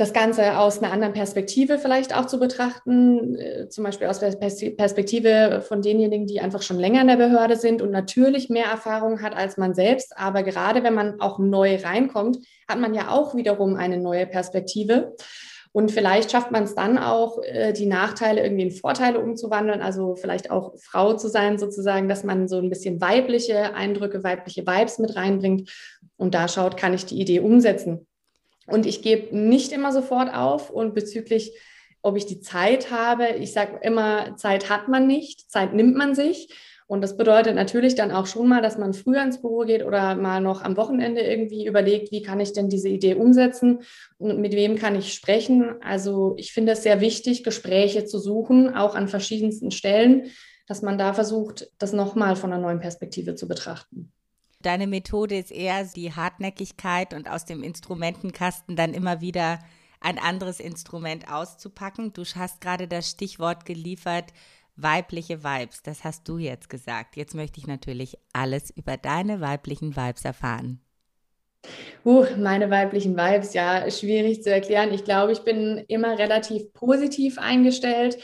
das 0.00 0.12
Ganze 0.12 0.58
aus 0.58 0.82
einer 0.82 0.92
anderen 0.92 1.12
Perspektive 1.12 1.78
vielleicht 1.78 2.16
auch 2.16 2.26
zu 2.26 2.38
betrachten, 2.38 3.36
äh, 3.36 3.68
zum 3.68 3.84
Beispiel 3.84 4.06
aus 4.06 4.18
der 4.18 4.30
Perspektive 4.30 5.62
von 5.66 5.82
denjenigen, 5.82 6.26
die 6.26 6.40
einfach 6.40 6.62
schon 6.62 6.78
länger 6.78 7.02
in 7.02 7.08
der 7.08 7.16
Behörde 7.16 7.56
sind 7.56 7.82
und 7.82 7.90
natürlich 7.90 8.48
mehr 8.48 8.66
Erfahrung 8.66 9.20
hat 9.20 9.36
als 9.36 9.58
man 9.58 9.74
selbst. 9.74 10.16
Aber 10.16 10.42
gerade 10.42 10.82
wenn 10.82 10.94
man 10.94 11.20
auch 11.20 11.38
neu 11.38 11.76
reinkommt, 11.76 12.38
hat 12.68 12.80
man 12.80 12.94
ja 12.94 13.10
auch 13.10 13.34
wiederum 13.34 13.76
eine 13.76 13.98
neue 13.98 14.26
Perspektive. 14.26 15.14
Und 15.72 15.92
vielleicht 15.92 16.32
schafft 16.32 16.50
man 16.50 16.64
es 16.64 16.74
dann 16.74 16.98
auch, 16.98 17.38
äh, 17.44 17.72
die 17.72 17.86
Nachteile 17.86 18.42
irgendwie 18.42 18.64
in 18.64 18.70
Vorteile 18.72 19.20
umzuwandeln, 19.20 19.82
also 19.82 20.16
vielleicht 20.16 20.50
auch 20.50 20.72
Frau 20.78 21.14
zu 21.14 21.28
sein, 21.28 21.58
sozusagen, 21.58 22.08
dass 22.08 22.24
man 22.24 22.48
so 22.48 22.58
ein 22.58 22.70
bisschen 22.70 23.00
weibliche 23.00 23.74
Eindrücke, 23.74 24.24
weibliche 24.24 24.66
Vibes 24.66 24.98
mit 24.98 25.14
reinbringt 25.14 25.70
und 26.16 26.34
da 26.34 26.48
schaut, 26.48 26.76
kann 26.76 26.94
ich 26.94 27.06
die 27.06 27.20
Idee 27.20 27.40
umsetzen. 27.40 28.06
Und 28.66 28.86
ich 28.86 29.02
gebe 29.02 29.36
nicht 29.36 29.72
immer 29.72 29.92
sofort 29.92 30.32
auf. 30.34 30.70
Und 30.70 30.94
bezüglich, 30.94 31.52
ob 32.02 32.16
ich 32.16 32.26
die 32.26 32.40
Zeit 32.40 32.90
habe, 32.90 33.28
ich 33.38 33.52
sage 33.52 33.78
immer, 33.82 34.36
Zeit 34.36 34.70
hat 34.70 34.88
man 34.88 35.06
nicht, 35.06 35.50
Zeit 35.50 35.74
nimmt 35.74 35.96
man 35.96 36.14
sich. 36.14 36.48
Und 36.90 37.02
das 37.02 37.16
bedeutet 37.16 37.54
natürlich 37.54 37.94
dann 37.94 38.10
auch 38.10 38.26
schon 38.26 38.48
mal, 38.48 38.62
dass 38.62 38.76
man 38.76 38.94
früher 38.94 39.22
ins 39.22 39.40
Büro 39.40 39.60
geht 39.60 39.84
oder 39.84 40.16
mal 40.16 40.40
noch 40.40 40.62
am 40.62 40.76
Wochenende 40.76 41.20
irgendwie 41.20 41.64
überlegt, 41.64 42.10
wie 42.10 42.20
kann 42.20 42.40
ich 42.40 42.52
denn 42.52 42.68
diese 42.68 42.88
Idee 42.88 43.14
umsetzen 43.14 43.82
und 44.18 44.40
mit 44.40 44.54
wem 44.54 44.74
kann 44.74 44.96
ich 44.96 45.14
sprechen. 45.14 45.80
Also 45.82 46.34
ich 46.36 46.52
finde 46.52 46.72
es 46.72 46.82
sehr 46.82 47.00
wichtig, 47.00 47.44
Gespräche 47.44 48.06
zu 48.06 48.18
suchen, 48.18 48.74
auch 48.74 48.96
an 48.96 49.06
verschiedensten 49.06 49.70
Stellen, 49.70 50.32
dass 50.66 50.82
man 50.82 50.98
da 50.98 51.12
versucht, 51.14 51.70
das 51.78 51.92
nochmal 51.92 52.34
von 52.34 52.52
einer 52.52 52.60
neuen 52.60 52.80
Perspektive 52.80 53.36
zu 53.36 53.46
betrachten. 53.46 54.12
Deine 54.62 54.86
Methode 54.86 55.38
ist 55.38 55.52
eher 55.52 55.84
die 55.84 56.12
Hartnäckigkeit 56.12 57.14
und 57.14 57.30
aus 57.30 57.46
dem 57.46 57.62
Instrumentenkasten 57.62 58.76
dann 58.76 58.92
immer 58.92 59.20
wieder 59.20 59.58
ein 60.00 60.18
anderes 60.18 60.60
Instrument 60.60 61.30
auszupacken. 61.30 62.12
Du 62.12 62.24
hast 62.24 62.60
gerade 62.60 62.86
das 62.86 63.10
Stichwort 63.10 63.64
geliefert, 63.64 64.32
weibliche 64.76 65.44
Vibes, 65.44 65.82
das 65.82 66.04
hast 66.04 66.28
du 66.28 66.38
jetzt 66.38 66.68
gesagt. 66.68 67.16
Jetzt 67.16 67.34
möchte 67.34 67.58
ich 67.58 67.66
natürlich 67.66 68.18
alles 68.32 68.70
über 68.70 68.96
deine 68.96 69.40
weiblichen 69.40 69.96
Vibes 69.96 70.24
erfahren. 70.24 70.80
Uh, 72.04 72.24
meine 72.38 72.70
weiblichen 72.70 73.16
Vibes, 73.16 73.52
ja, 73.52 73.90
schwierig 73.90 74.42
zu 74.42 74.50
erklären. 74.50 74.92
Ich 74.92 75.04
glaube, 75.04 75.32
ich 75.32 75.40
bin 75.40 75.84
immer 75.88 76.18
relativ 76.18 76.72
positiv 76.72 77.38
eingestellt, 77.38 78.18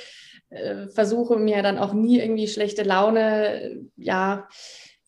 äh, 0.49 0.89
versuche 0.89 1.37
mir 1.37 1.63
dann 1.63 1.77
auch 1.77 1.93
nie 1.93 2.19
irgendwie 2.19 2.49
schlechte 2.49 2.83
Laune, 2.83 3.87
ja, 3.97 4.39
ähm, 4.39 4.49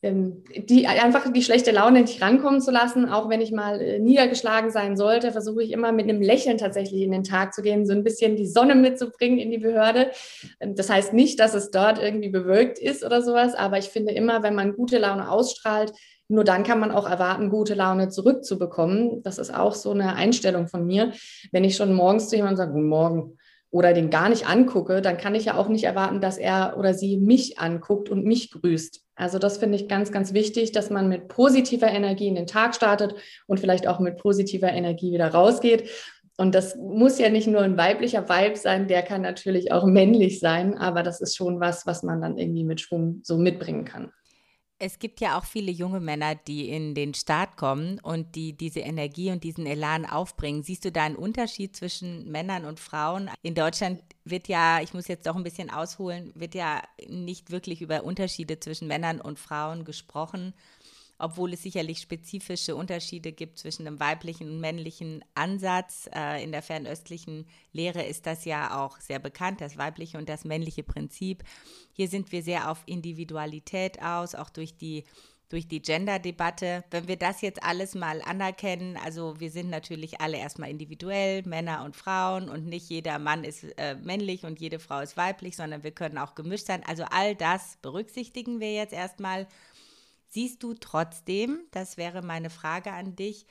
die 0.01 0.87
einfach 0.87 1.33
die 1.33 1.43
schlechte 1.43 1.73
Laune 1.73 2.03
nicht 2.03 2.23
rankommen 2.23 2.61
zu 2.61 2.71
lassen, 2.71 3.09
auch 3.09 3.29
wenn 3.29 3.41
ich 3.41 3.51
mal 3.51 3.81
äh, 3.81 3.99
niedergeschlagen 3.99 4.71
sein 4.71 4.97
sollte, 4.97 5.33
versuche 5.33 5.65
ich 5.65 5.73
immer 5.73 5.91
mit 5.91 6.09
einem 6.09 6.23
Lächeln 6.23 6.57
tatsächlich 6.57 7.03
in 7.03 7.11
den 7.11 7.25
Tag 7.25 7.53
zu 7.53 7.63
gehen, 7.63 7.85
so 7.85 7.93
ein 7.93 8.05
bisschen 8.05 8.37
die 8.37 8.47
Sonne 8.47 8.77
mitzubringen 8.77 9.41
in 9.41 9.51
die 9.51 9.59
Behörde. 9.59 10.13
Ähm, 10.61 10.77
das 10.77 10.89
heißt 10.89 11.15
nicht, 11.15 11.41
dass 11.41 11.55
es 11.55 11.73
dort 11.73 12.01
irgendwie 12.01 12.29
bewölkt 12.29 12.79
ist 12.79 13.05
oder 13.05 13.23
sowas, 13.23 13.57
aber 13.57 13.79
ich 13.79 13.87
finde 13.87 14.13
immer, 14.13 14.45
wenn 14.45 14.55
man 14.55 14.75
gute 14.75 14.99
Laune 14.99 15.29
ausstrahlt, 15.29 15.93
nur 16.29 16.45
dann 16.45 16.63
kann 16.63 16.79
man 16.79 16.93
auch 16.93 17.09
erwarten, 17.09 17.51
gute 17.51 17.75
Laune 17.75 18.09
zurückzubekommen. 18.09 19.23
Das 19.23 19.39
ist 19.39 19.53
auch 19.53 19.75
so 19.75 19.91
eine 19.91 20.15
Einstellung 20.15 20.69
von 20.69 20.87
mir. 20.87 21.13
Wenn 21.51 21.65
ich 21.65 21.75
schon 21.75 21.93
morgens 21.93 22.29
zu 22.29 22.37
jemandem 22.37 22.59
sage, 22.59 22.73
guten 22.73 22.89
Morgen, 22.89 23.39
oder 23.71 23.93
den 23.93 24.11
gar 24.11 24.29
nicht 24.29 24.49
angucke, 24.49 25.03
dann 25.03 25.19
kann 25.19 25.35
ich 25.35 25.47
ja 25.47 25.57
auch 25.57 25.69
nicht 25.69 25.85
erwarten, 25.85 26.21
dass 26.21 26.39
er 26.39 26.77
oder 26.79 26.95
sie 26.95 27.19
mich 27.19 27.59
anguckt 27.59 28.09
und 28.09 28.25
mich 28.25 28.51
grüßt. 28.51 29.03
Also 29.19 29.41
das 29.41 29.59
finde 29.59 29.77
ich 29.77 29.89
ganz, 29.89 30.13
ganz 30.13 30.33
wichtig, 30.33 30.71
dass 30.71 30.91
man 30.91 31.09
mit 31.09 31.27
positiver 31.27 31.89
Energie 31.89 32.29
in 32.29 32.37
den 32.37 32.47
Tag 32.47 32.75
startet 32.75 33.17
und 33.49 33.59
vielleicht 33.59 33.89
auch 33.89 33.99
mit 33.99 34.17
positiver 34.17 34.69
Energie 34.69 35.13
wieder 35.13 35.29
rausgeht. 35.29 35.91
Und 36.37 36.55
das 36.55 36.77
muss 36.77 37.19
ja 37.19 37.29
nicht 37.29 37.49
nur 37.49 37.63
ein 37.63 37.77
weiblicher 37.77 38.29
Vibe 38.29 38.57
sein, 38.57 38.87
der 38.87 39.03
kann 39.03 39.23
natürlich 39.23 39.73
auch 39.73 39.85
männlich 39.85 40.39
sein, 40.39 40.79
aber 40.79 41.03
das 41.03 41.21
ist 41.21 41.37
schon 41.37 41.59
was, 41.59 41.85
was 41.85 42.05
man 42.05 42.21
dann 42.21 42.39
irgendwie 42.39 42.63
mit 42.63 42.81
Schwung 42.81 43.21
so 43.25 43.37
mitbringen 43.39 43.85
kann. 43.85 44.13
Es 44.81 45.01
gibt 45.01 45.21
ja 45.21 45.37
auch 45.37 45.45
viele 45.45 45.73
junge 45.73 45.99
Männer, 45.99 46.37
die 46.37 46.69
in 46.69 46.95
den 46.95 47.13
Staat 47.13 47.57
kommen 47.57 47.99
und 48.01 48.37
die 48.37 48.57
diese 48.57 48.79
Energie 48.81 49.33
und 49.33 49.43
diesen 49.43 49.67
Elan 49.67 50.07
aufbringen. 50.07 50.63
Siehst 50.63 50.85
du 50.85 50.93
da 50.93 51.03
einen 51.03 51.17
Unterschied 51.17 51.75
zwischen 51.75 52.31
Männern 52.31 52.65
und 52.65 52.79
Frauen? 52.79 53.29
In 53.43 53.57
Deutschland 53.57 54.01
wird 54.25 54.47
ja, 54.47 54.81
ich 54.81 54.95
muss 54.95 55.09
jetzt 55.09 55.27
doch 55.27 55.35
ein 55.35 55.43
bisschen 55.43 55.71
ausholen, 55.71 56.31
wird 56.37 56.55
ja 56.55 56.83
nicht 57.09 57.51
wirklich 57.51 57.83
über 57.83 58.05
Unterschiede 58.05 58.61
zwischen 58.61 58.87
Männern 58.87 59.21
und 59.21 59.41
Frauen 59.41 59.85
gesprochen 59.85 60.55
obwohl 61.19 61.53
es 61.53 61.63
sicherlich 61.63 61.99
spezifische 61.99 62.77
Unterschiede 62.77 63.33
gibt 63.33 63.59
zwischen 63.59 63.85
dem 63.85 64.01
weiblichen 64.01 64.49
und 64.51 64.61
männlichen 64.61 65.25
Ansatz. 65.35 66.09
Äh, 66.15 66.43
in 66.43 66.53
der 66.53 66.63
fernöstlichen 66.63 67.47
Lehre 67.73 68.05
ist 68.05 68.27
das 68.27 68.45
ja 68.45 68.85
auch 68.85 68.99
sehr 69.01 69.19
bekannt, 69.19 69.61
das 69.61 69.77
weibliche 69.77 70.19
und 70.19 70.29
das 70.29 70.45
männliche 70.45 70.83
Prinzip. 70.83 71.43
Hier 71.93 72.09
sind 72.09 72.31
wir 72.33 72.43
sehr 72.43 72.71
auf 72.71 72.83
Individualität 72.87 74.01
aus, 74.03 74.35
auch 74.35 74.51
durch 74.51 74.77
die 74.77 75.05
durch 75.49 75.67
die 75.67 75.81
Gender-Debatte. 75.81 76.85
Wenn 76.91 77.09
wir 77.09 77.17
das 77.17 77.41
jetzt 77.41 77.63
alles 77.63 77.95
mal 77.95 78.21
anerkennen, 78.23 78.99
also 79.03 79.41
wir 79.41 79.51
sind 79.51 79.71
natürlich 79.71 80.21
alle 80.21 80.37
erstmal 80.37 80.71
individuell, 80.71 81.43
Männer 81.45 81.85
und 81.85 81.97
Frauen 81.97 82.49
und 82.49 82.67
nicht 82.67 82.91
jeder 82.91 83.19
Mann 83.19 83.45
ist 83.45 83.65
äh, 83.79 83.95
männlich 83.97 84.45
und 84.45 84.61
jede 84.61 84.79
Frau 84.79 85.01
ist 85.01 85.17
weiblich, 85.17 85.57
sondern 85.57 85.83
wir 85.83 85.93
können 85.93 86.19
auch 86.19 86.35
gemischt 86.35 86.67
sein. 86.67 86.83
Also 86.87 87.05
all 87.11 87.35
das 87.35 87.79
berücksichtigen 87.81 88.61
wir 88.61 88.75
jetzt 88.75 88.93
erstmal 88.93 89.47
Siehst 90.29 90.63
du 90.63 90.75
trotzdem, 90.75 91.61
das 91.71 91.97
wäre 91.97 92.23
meine 92.23 92.51
Frage 92.51 92.93
an 92.93 93.17
dich, 93.17 93.47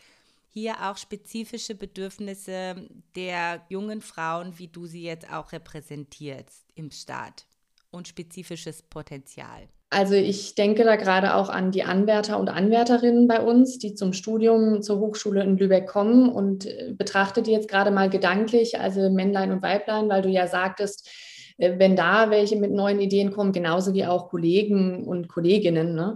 hier 0.48 0.76
auch 0.90 0.98
spezifische 0.98 1.76
Bedürfnisse 1.76 2.88
der 3.16 3.62
jungen 3.70 4.02
Frauen, 4.02 4.58
wie 4.58 4.68
du 4.68 4.86
sie 4.86 5.04
jetzt 5.04 5.32
auch 5.32 5.52
repräsentierst 5.52 6.66
im 6.76 6.92
Staat 6.92 7.46
und 7.92 8.08
spezifisches 8.08 8.82
Potenzial? 8.84 9.68
Also 9.90 10.16
ich 10.16 10.56
denke 10.56 10.84
da 10.84 10.98
gerade 10.98 11.36
auch 11.36 11.50
an 11.50 11.72
die 11.72 11.84
Anwärter 11.84 12.38
und 12.40 12.50
Anwärterinnen 12.50 13.28
bei 13.28 13.40
uns, 13.40 13.80
die 13.80 13.94
zum 13.96 14.12
Studium 14.12 14.82
zur 14.82 15.00
Hochschule 15.00 15.42
in 15.44 15.58
Lübeck 15.58 15.88
kommen 15.88 16.30
und 16.30 16.66
äh, 16.66 16.94
betrachte 16.98 17.42
die 17.42 17.52
jetzt 17.52 17.70
gerade 17.70 17.90
mal 17.90 18.10
gedanklich, 18.10 18.80
also 18.80 19.10
Männlein 19.10 19.52
und 19.52 19.62
Weiblein, 19.62 20.10
weil 20.10 20.22
du 20.22 20.30
ja 20.30 20.48
sagtest, 20.48 21.10
wenn 21.58 21.96
da 21.96 22.30
welche 22.30 22.56
mit 22.56 22.72
neuen 22.72 23.00
Ideen 23.00 23.32
kommen, 23.32 23.52
genauso 23.52 23.94
wie 23.94 24.06
auch 24.06 24.30
Kollegen 24.30 25.04
und 25.04 25.28
Kolleginnen. 25.28 25.96
Ne? 25.96 26.16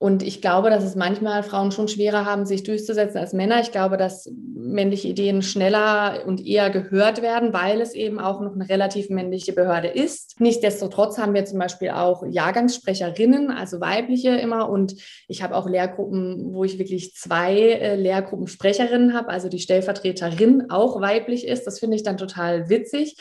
Und 0.00 0.22
ich 0.22 0.40
glaube, 0.40 0.70
dass 0.70 0.84
es 0.84 0.94
manchmal 0.94 1.42
Frauen 1.42 1.72
schon 1.72 1.88
schwerer 1.88 2.24
haben, 2.24 2.46
sich 2.46 2.62
durchzusetzen 2.62 3.18
als 3.18 3.32
Männer. 3.32 3.60
Ich 3.60 3.72
glaube, 3.72 3.96
dass 3.96 4.30
männliche 4.54 5.08
Ideen 5.08 5.42
schneller 5.42 6.22
und 6.24 6.46
eher 6.46 6.70
gehört 6.70 7.20
werden, 7.20 7.52
weil 7.52 7.80
es 7.80 7.94
eben 7.94 8.20
auch 8.20 8.40
noch 8.40 8.54
eine 8.54 8.68
relativ 8.68 9.10
männliche 9.10 9.52
Behörde 9.52 9.88
ist. 9.88 10.40
Nichtsdestotrotz 10.40 11.18
haben 11.18 11.34
wir 11.34 11.44
zum 11.46 11.58
Beispiel 11.58 11.90
auch 11.90 12.24
Jahrgangssprecherinnen, 12.24 13.50
also 13.50 13.80
weibliche 13.80 14.36
immer. 14.36 14.70
Und 14.70 14.94
ich 15.26 15.42
habe 15.42 15.56
auch 15.56 15.68
Lehrgruppen, 15.68 16.54
wo 16.54 16.62
ich 16.62 16.78
wirklich 16.78 17.14
zwei 17.16 17.56
äh, 17.58 17.96
Lehrgruppensprecherinnen 17.96 19.14
habe, 19.14 19.30
also 19.30 19.48
die 19.48 19.58
Stellvertreterin 19.58 20.70
auch 20.70 21.00
weiblich 21.00 21.44
ist. 21.44 21.66
Das 21.66 21.80
finde 21.80 21.96
ich 21.96 22.04
dann 22.04 22.18
total 22.18 22.68
witzig 22.68 23.16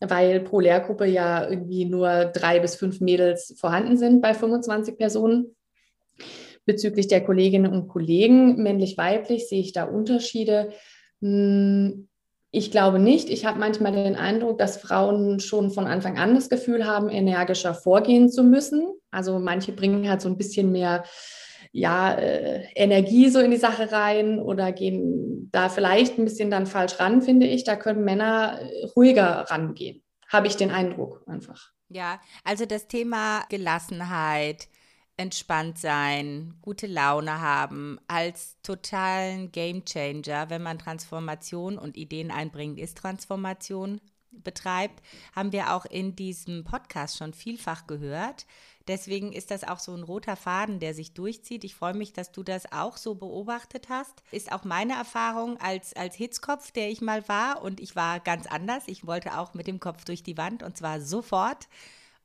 weil 0.00 0.40
pro 0.40 0.60
Lehrgruppe 0.60 1.06
ja 1.06 1.48
irgendwie 1.48 1.84
nur 1.84 2.26
drei 2.26 2.58
bis 2.58 2.74
fünf 2.74 3.00
Mädels 3.00 3.54
vorhanden 3.58 3.96
sind 3.96 4.20
bei 4.20 4.34
25 4.34 4.96
Personen. 4.96 5.56
Bezüglich 6.64 7.08
der 7.08 7.22
Kolleginnen 7.22 7.72
und 7.72 7.88
Kollegen, 7.88 8.62
männlich-weiblich, 8.62 9.48
sehe 9.48 9.60
ich 9.60 9.72
da 9.72 9.84
Unterschiede. 9.84 10.72
Hm, 11.20 12.08
ich 12.52 12.70
glaube 12.70 12.98
nicht. 12.98 13.30
Ich 13.30 13.46
habe 13.46 13.60
manchmal 13.60 13.92
den 13.92 14.16
Eindruck, 14.16 14.58
dass 14.58 14.76
Frauen 14.76 15.38
schon 15.38 15.70
von 15.70 15.86
Anfang 15.86 16.18
an 16.18 16.34
das 16.34 16.48
Gefühl 16.48 16.86
haben, 16.86 17.08
energischer 17.08 17.74
vorgehen 17.74 18.28
zu 18.28 18.42
müssen. 18.42 18.82
Also 19.10 19.38
manche 19.38 19.72
bringen 19.72 20.08
halt 20.08 20.20
so 20.20 20.28
ein 20.28 20.36
bisschen 20.36 20.72
mehr 20.72 21.04
ja, 21.72 22.12
äh, 22.14 22.64
Energie 22.74 23.28
so 23.28 23.38
in 23.40 23.50
die 23.50 23.56
Sache 23.56 23.92
rein 23.92 24.40
oder 24.40 24.72
gehen 24.72 25.48
da 25.52 25.68
vielleicht 25.68 26.18
ein 26.18 26.24
bisschen 26.24 26.50
dann 26.50 26.66
falsch 26.66 26.98
ran, 26.98 27.22
finde 27.22 27.46
ich. 27.46 27.64
Da 27.64 27.76
können 27.76 28.04
Männer 28.04 28.60
äh, 28.60 28.86
ruhiger 28.96 29.46
rangehen, 29.48 30.02
habe 30.28 30.46
ich 30.46 30.56
den 30.56 30.70
Eindruck 30.70 31.22
einfach. 31.26 31.70
Ja, 31.88 32.20
also 32.44 32.66
das 32.66 32.88
Thema 32.88 33.44
Gelassenheit, 33.48 34.68
entspannt 35.16 35.76
sein, 35.76 36.54
gute 36.62 36.86
Laune 36.86 37.42
haben, 37.42 37.98
als 38.08 38.56
totalen 38.62 39.52
Gamechanger, 39.52 40.48
wenn 40.48 40.62
man 40.62 40.78
Transformation 40.78 41.76
und 41.78 41.98
Ideen 41.98 42.30
einbringt, 42.30 42.78
ist 42.78 42.96
Transformation 42.96 44.00
betreibt, 44.30 45.02
haben 45.34 45.52
wir 45.52 45.74
auch 45.74 45.84
in 45.84 46.16
diesem 46.16 46.64
Podcast 46.64 47.18
schon 47.18 47.34
vielfach 47.34 47.86
gehört. 47.86 48.46
Deswegen 48.88 49.32
ist 49.32 49.50
das 49.50 49.64
auch 49.64 49.78
so 49.78 49.94
ein 49.94 50.02
roter 50.02 50.36
Faden, 50.36 50.80
der 50.80 50.94
sich 50.94 51.12
durchzieht. 51.12 51.64
Ich 51.64 51.74
freue 51.74 51.94
mich, 51.94 52.12
dass 52.12 52.32
du 52.32 52.42
das 52.42 52.72
auch 52.72 52.96
so 52.96 53.14
beobachtet 53.14 53.88
hast. 53.88 54.22
Ist 54.32 54.52
auch 54.52 54.64
meine 54.64 54.94
Erfahrung 54.94 55.58
als, 55.60 55.94
als 55.94 56.16
Hitzkopf, 56.16 56.70
der 56.72 56.90
ich 56.90 57.00
mal 57.00 57.28
war. 57.28 57.62
Und 57.62 57.80
ich 57.80 57.94
war 57.94 58.20
ganz 58.20 58.46
anders. 58.46 58.84
Ich 58.86 59.06
wollte 59.06 59.38
auch 59.38 59.54
mit 59.54 59.66
dem 59.66 59.80
Kopf 59.80 60.04
durch 60.04 60.22
die 60.22 60.38
Wand 60.38 60.62
und 60.62 60.76
zwar 60.76 61.00
sofort. 61.00 61.68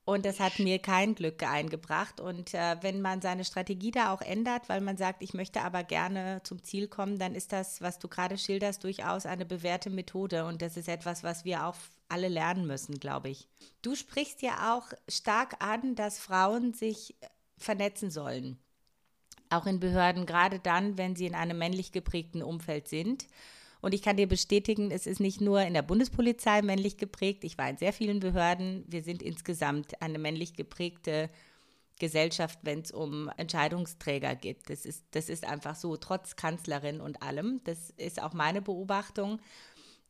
Und 0.06 0.24
das 0.24 0.40
hat 0.40 0.60
mir 0.60 0.78
kein 0.78 1.16
Glück 1.16 1.42
eingebracht. 1.42 2.20
Und 2.20 2.54
äh, 2.54 2.78
wenn 2.82 3.02
man 3.02 3.22
seine 3.22 3.44
Strategie 3.44 3.90
da 3.90 4.14
auch 4.14 4.22
ändert, 4.22 4.70
weil 4.70 4.80
man 4.80 4.98
sagt, 4.98 5.24
ich 5.24 5.34
möchte 5.34 5.62
aber 5.62 5.84
gerne 5.84 6.42
zum 6.44 6.64
Ziel 6.64 6.88
kommen, 6.88 7.18
dann 7.18 7.34
ist 7.34 7.52
das, 7.52 7.82
was 7.82 7.98
du 7.98 8.08
gerade 8.08 8.38
schilderst, 8.38 8.84
durchaus 8.84 9.26
eine 9.26 9.46
bewährte 9.46 9.90
Methode. 9.90 10.46
Und 10.46 10.62
das 10.62 10.78
ist 10.78 10.88
etwas, 10.88 11.24
was 11.24 11.44
wir 11.44 11.66
auch 11.66 11.76
alle 12.10 12.28
lernen 12.28 12.68
müssen, 12.68 13.00
glaube 13.00 13.30
ich. 13.30 13.48
Du 13.82 13.96
sprichst 13.96 14.42
ja 14.42 14.76
auch 14.76 14.94
stark 15.08 15.64
an, 15.64 15.96
dass 15.96 16.20
Frauen 16.20 16.74
sich 16.74 17.16
äh, 17.22 17.28
vernetzen 17.58 18.12
sollen. 18.12 18.58
Auch 19.50 19.66
in 19.66 19.80
Behörden, 19.80 20.26
gerade 20.26 20.60
dann, 20.60 20.98
wenn 20.98 21.16
sie 21.16 21.28
in 21.28 21.36
einem 21.36 21.58
männlich 21.58 21.92
geprägten 21.92 22.42
Umfeld 22.42 22.88
sind. 22.88 23.28
Und 23.82 23.94
ich 23.94 24.02
kann 24.02 24.18
dir 24.18 24.28
bestätigen, 24.28 24.90
es 24.90 25.06
ist 25.06 25.20
nicht 25.20 25.42
nur 25.42 25.62
in 25.62 25.76
der 25.76 25.84
Bundespolizei 25.84 26.64
männlich 26.64 26.98
geprägt. 26.98 27.44
Ich 27.44 27.58
war 27.58 27.70
in 27.70 27.78
sehr 27.78 27.94
vielen 27.94 28.20
Behörden. 28.20 28.84
Wir 28.88 29.04
sind 29.04 29.22
insgesamt 29.22 30.02
eine 30.02 30.18
männlich 30.18 30.56
geprägte 30.56 31.30
Gesellschaft, 32.00 32.60
wenn 32.64 32.82
es 32.82 32.92
um 32.92 33.30
Entscheidungsträger 33.38 34.36
geht. 34.36 34.70
Das 34.70 34.86
ist, 34.86 35.04
das 35.12 35.30
ist 35.30 35.46
einfach 35.46 35.76
so, 35.76 35.98
trotz 35.98 36.36
Kanzlerin 36.36 37.00
und 37.00 37.22
allem. 37.22 37.62
Das 37.64 37.92
ist 37.92 38.22
auch 38.22 38.34
meine 38.34 38.62
Beobachtung. 38.62 39.40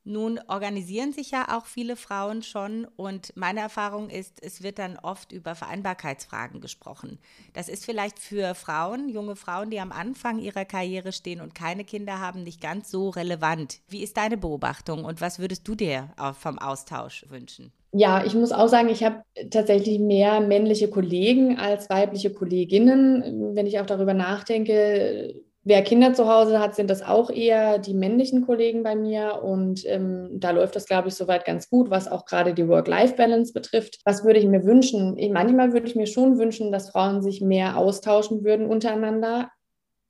Nun 0.08 0.40
organisieren 0.48 1.14
sich 1.14 1.32
ja 1.32 1.58
auch 1.58 1.66
viele 1.66 1.96
Frauen 1.96 2.44
schon 2.44 2.88
und 2.96 3.36
meine 3.36 3.60
Erfahrung 3.60 4.12
ist, 4.12 4.42
es 4.44 4.62
wird 4.62 4.78
dann 4.78 4.98
oft 4.98 5.32
über 5.32 5.56
Vereinbarkeitsfragen 5.56 6.62
gesprochen. 6.62 7.18
Das 7.54 7.70
ist 7.70 7.86
vielleicht 7.86 8.20
für 8.20 8.54
Frauen, 8.54 9.10
junge 9.10 9.36
Frauen, 9.36 9.72
die 9.72 9.80
am 9.80 9.92
Anfang 9.92 10.38
ihrer 10.38 10.64
Karriere 10.64 11.12
stehen 11.12 11.42
und 11.42 11.56
keine 11.56 11.84
Kinder 11.84 12.20
haben, 12.20 12.44
nicht 12.44 12.62
ganz 12.62 12.92
so 12.92 13.10
relevant. 13.10 13.80
Wie 13.90 14.04
ist 14.04 14.16
deine 14.18 14.38
Beobachtung 14.38 15.06
und 15.06 15.22
was 15.22 15.40
würdest 15.40 15.68
du 15.68 15.74
dir 15.74 16.10
vom 16.40 16.60
Austausch 16.60 17.26
wünschen? 17.30 17.74
Ja, 17.98 18.26
ich 18.26 18.36
muss 18.36 18.52
auch 18.52 18.68
sagen, 18.68 18.90
ich 18.90 19.04
habe 19.04 19.24
tatsächlich 19.50 20.00
mehr 20.00 20.42
männliche 20.42 20.90
Kollegen 20.90 21.58
als 21.58 21.90
weibliche 21.90 22.30
Kolleginnen. 22.30 23.56
Wenn 23.56 23.66
ich 23.66 23.80
auch 23.80 23.86
darüber 23.86 24.14
nachdenke, 24.14 25.45
Wer 25.68 25.82
Kinder 25.82 26.14
zu 26.14 26.28
Hause 26.28 26.60
hat, 26.60 26.76
sind 26.76 26.92
das 26.92 27.02
auch 27.02 27.32
eher 27.32 27.80
die 27.80 27.96
männlichen 27.96 28.46
Kollegen 28.46 28.84
bei 28.84 28.96
mir. 28.96 29.42
Und 29.44 29.84
ähm, 29.88 30.30
da 30.34 30.52
läuft 30.52 30.76
das, 30.76 30.86
glaube 30.86 31.08
ich, 31.08 31.16
soweit 31.16 31.44
ganz 31.44 31.70
gut, 31.70 31.90
was 31.90 32.08
auch 32.08 32.26
gerade 32.26 32.54
die 32.54 32.68
Work-Life-Balance 32.68 33.52
betrifft. 33.52 34.00
Was 34.06 34.24
würde 34.24 34.40
ich 34.40 34.46
mir 34.46 34.64
wünschen? 34.64 35.18
Ich, 35.18 35.32
manchmal 35.32 35.74
würde 35.74 35.88
ich 35.88 35.96
mir 35.96 36.06
schon 36.06 36.38
wünschen, 36.38 36.72
dass 36.72 36.92
Frauen 36.92 37.24
sich 37.24 37.42
mehr 37.42 37.78
austauschen 37.78 38.44
würden 38.44 38.68
untereinander, 38.68 39.50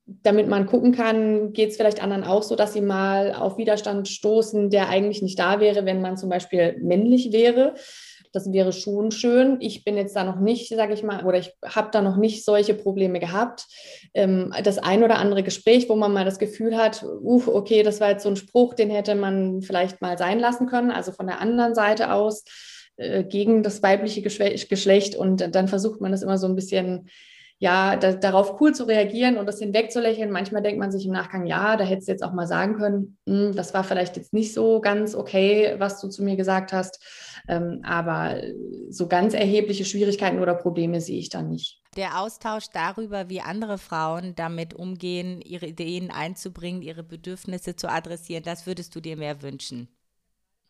damit 0.05 0.47
man 0.47 0.67
gucken 0.67 0.91
kann, 0.91 1.53
geht 1.53 1.69
es 1.69 1.77
vielleicht 1.77 2.03
anderen 2.03 2.25
auch 2.25 2.43
so, 2.43 2.55
dass 2.55 2.73
sie 2.73 2.81
mal 2.81 3.33
auf 3.33 3.57
Widerstand 3.57 4.07
stoßen, 4.07 4.69
der 4.69 4.89
eigentlich 4.89 5.21
nicht 5.21 5.39
da 5.39 5.59
wäre, 5.59 5.85
wenn 5.85 6.01
man 6.01 6.17
zum 6.17 6.29
Beispiel 6.29 6.77
männlich 6.81 7.31
wäre. 7.31 7.75
Das 8.35 8.51
wäre 8.51 8.73
schon 8.73 9.11
schön. 9.11 9.55
Ich 9.61 9.85
bin 9.85 9.95
jetzt 9.95 10.13
da 10.13 10.25
noch 10.25 10.41
nicht, 10.41 10.67
sage 10.67 10.93
ich 10.93 11.03
mal, 11.03 11.23
oder 11.23 11.37
ich 11.37 11.53
habe 11.63 11.87
da 11.93 12.01
noch 12.01 12.17
nicht 12.17 12.43
solche 12.43 12.73
Probleme 12.73 13.21
gehabt. 13.21 13.65
Ähm, 14.13 14.53
das 14.61 14.77
ein 14.77 15.05
oder 15.05 15.19
andere 15.19 15.41
Gespräch, 15.41 15.87
wo 15.87 15.95
man 15.95 16.11
mal 16.11 16.25
das 16.25 16.37
Gefühl 16.37 16.75
hat, 16.75 17.01
uh, 17.01 17.43
okay, 17.47 17.81
das 17.81 18.01
war 18.01 18.09
jetzt 18.09 18.23
so 18.23 18.29
ein 18.29 18.35
Spruch, 18.35 18.73
den 18.73 18.89
hätte 18.89 19.15
man 19.15 19.61
vielleicht 19.61 20.01
mal 20.01 20.17
sein 20.17 20.39
lassen 20.39 20.67
können, 20.67 20.91
also 20.91 21.13
von 21.13 21.27
der 21.27 21.39
anderen 21.39 21.75
Seite 21.75 22.11
aus 22.11 22.43
äh, 22.97 23.23
gegen 23.23 23.63
das 23.63 23.81
weibliche 23.81 24.21
Geschlecht. 24.21 25.15
Und 25.15 25.55
dann 25.55 25.69
versucht 25.69 26.01
man 26.01 26.11
das 26.11 26.21
immer 26.21 26.37
so 26.37 26.47
ein 26.47 26.55
bisschen 26.55 27.07
ja, 27.57 27.95
da, 27.95 28.11
darauf 28.11 28.59
cool 28.59 28.75
zu 28.75 28.83
reagieren 28.83 29.37
und 29.37 29.45
das 29.45 29.59
hinwegzulächeln. 29.59 30.29
Manchmal 30.29 30.61
denkt 30.61 30.79
man 30.79 30.91
sich 30.91 31.05
im 31.05 31.13
Nachgang, 31.13 31.45
ja, 31.45 31.77
da 31.77 31.85
hättest 31.85 32.07
du 32.07 32.11
jetzt 32.11 32.23
auch 32.23 32.33
mal 32.33 32.47
sagen 32.47 32.75
können, 32.75 33.17
hm, 33.27 33.55
das 33.55 33.73
war 33.73 33.83
vielleicht 33.83 34.17
jetzt 34.17 34.33
nicht 34.33 34.53
so 34.53 34.81
ganz 34.81 35.15
okay, 35.15 35.75
was 35.77 36.01
du 36.01 36.09
zu 36.09 36.23
mir 36.23 36.35
gesagt 36.35 36.73
hast. 36.73 37.01
Ähm, 37.47 37.81
aber 37.83 38.41
so 38.89 39.07
ganz 39.07 39.33
erhebliche 39.33 39.85
Schwierigkeiten 39.85 40.39
oder 40.39 40.55
Probleme 40.55 40.99
sehe 40.99 41.19
ich 41.19 41.29
da 41.29 41.41
nicht. 41.41 41.81
Der 41.95 42.19
Austausch 42.19 42.65
darüber, 42.73 43.29
wie 43.29 43.39
andere 43.39 43.77
Frauen 43.77 44.35
damit 44.35 44.73
umgehen, 44.73 45.39
ihre 45.41 45.67
Ideen 45.67 46.11
einzubringen, 46.11 46.81
ihre 46.81 47.03
Bedürfnisse 47.03 47.77
zu 47.77 47.87
adressieren, 47.87 48.43
das 48.43 48.67
würdest 48.67 48.95
du 48.95 48.99
dir 48.99 49.15
mehr 49.15 49.41
wünschen. 49.41 49.87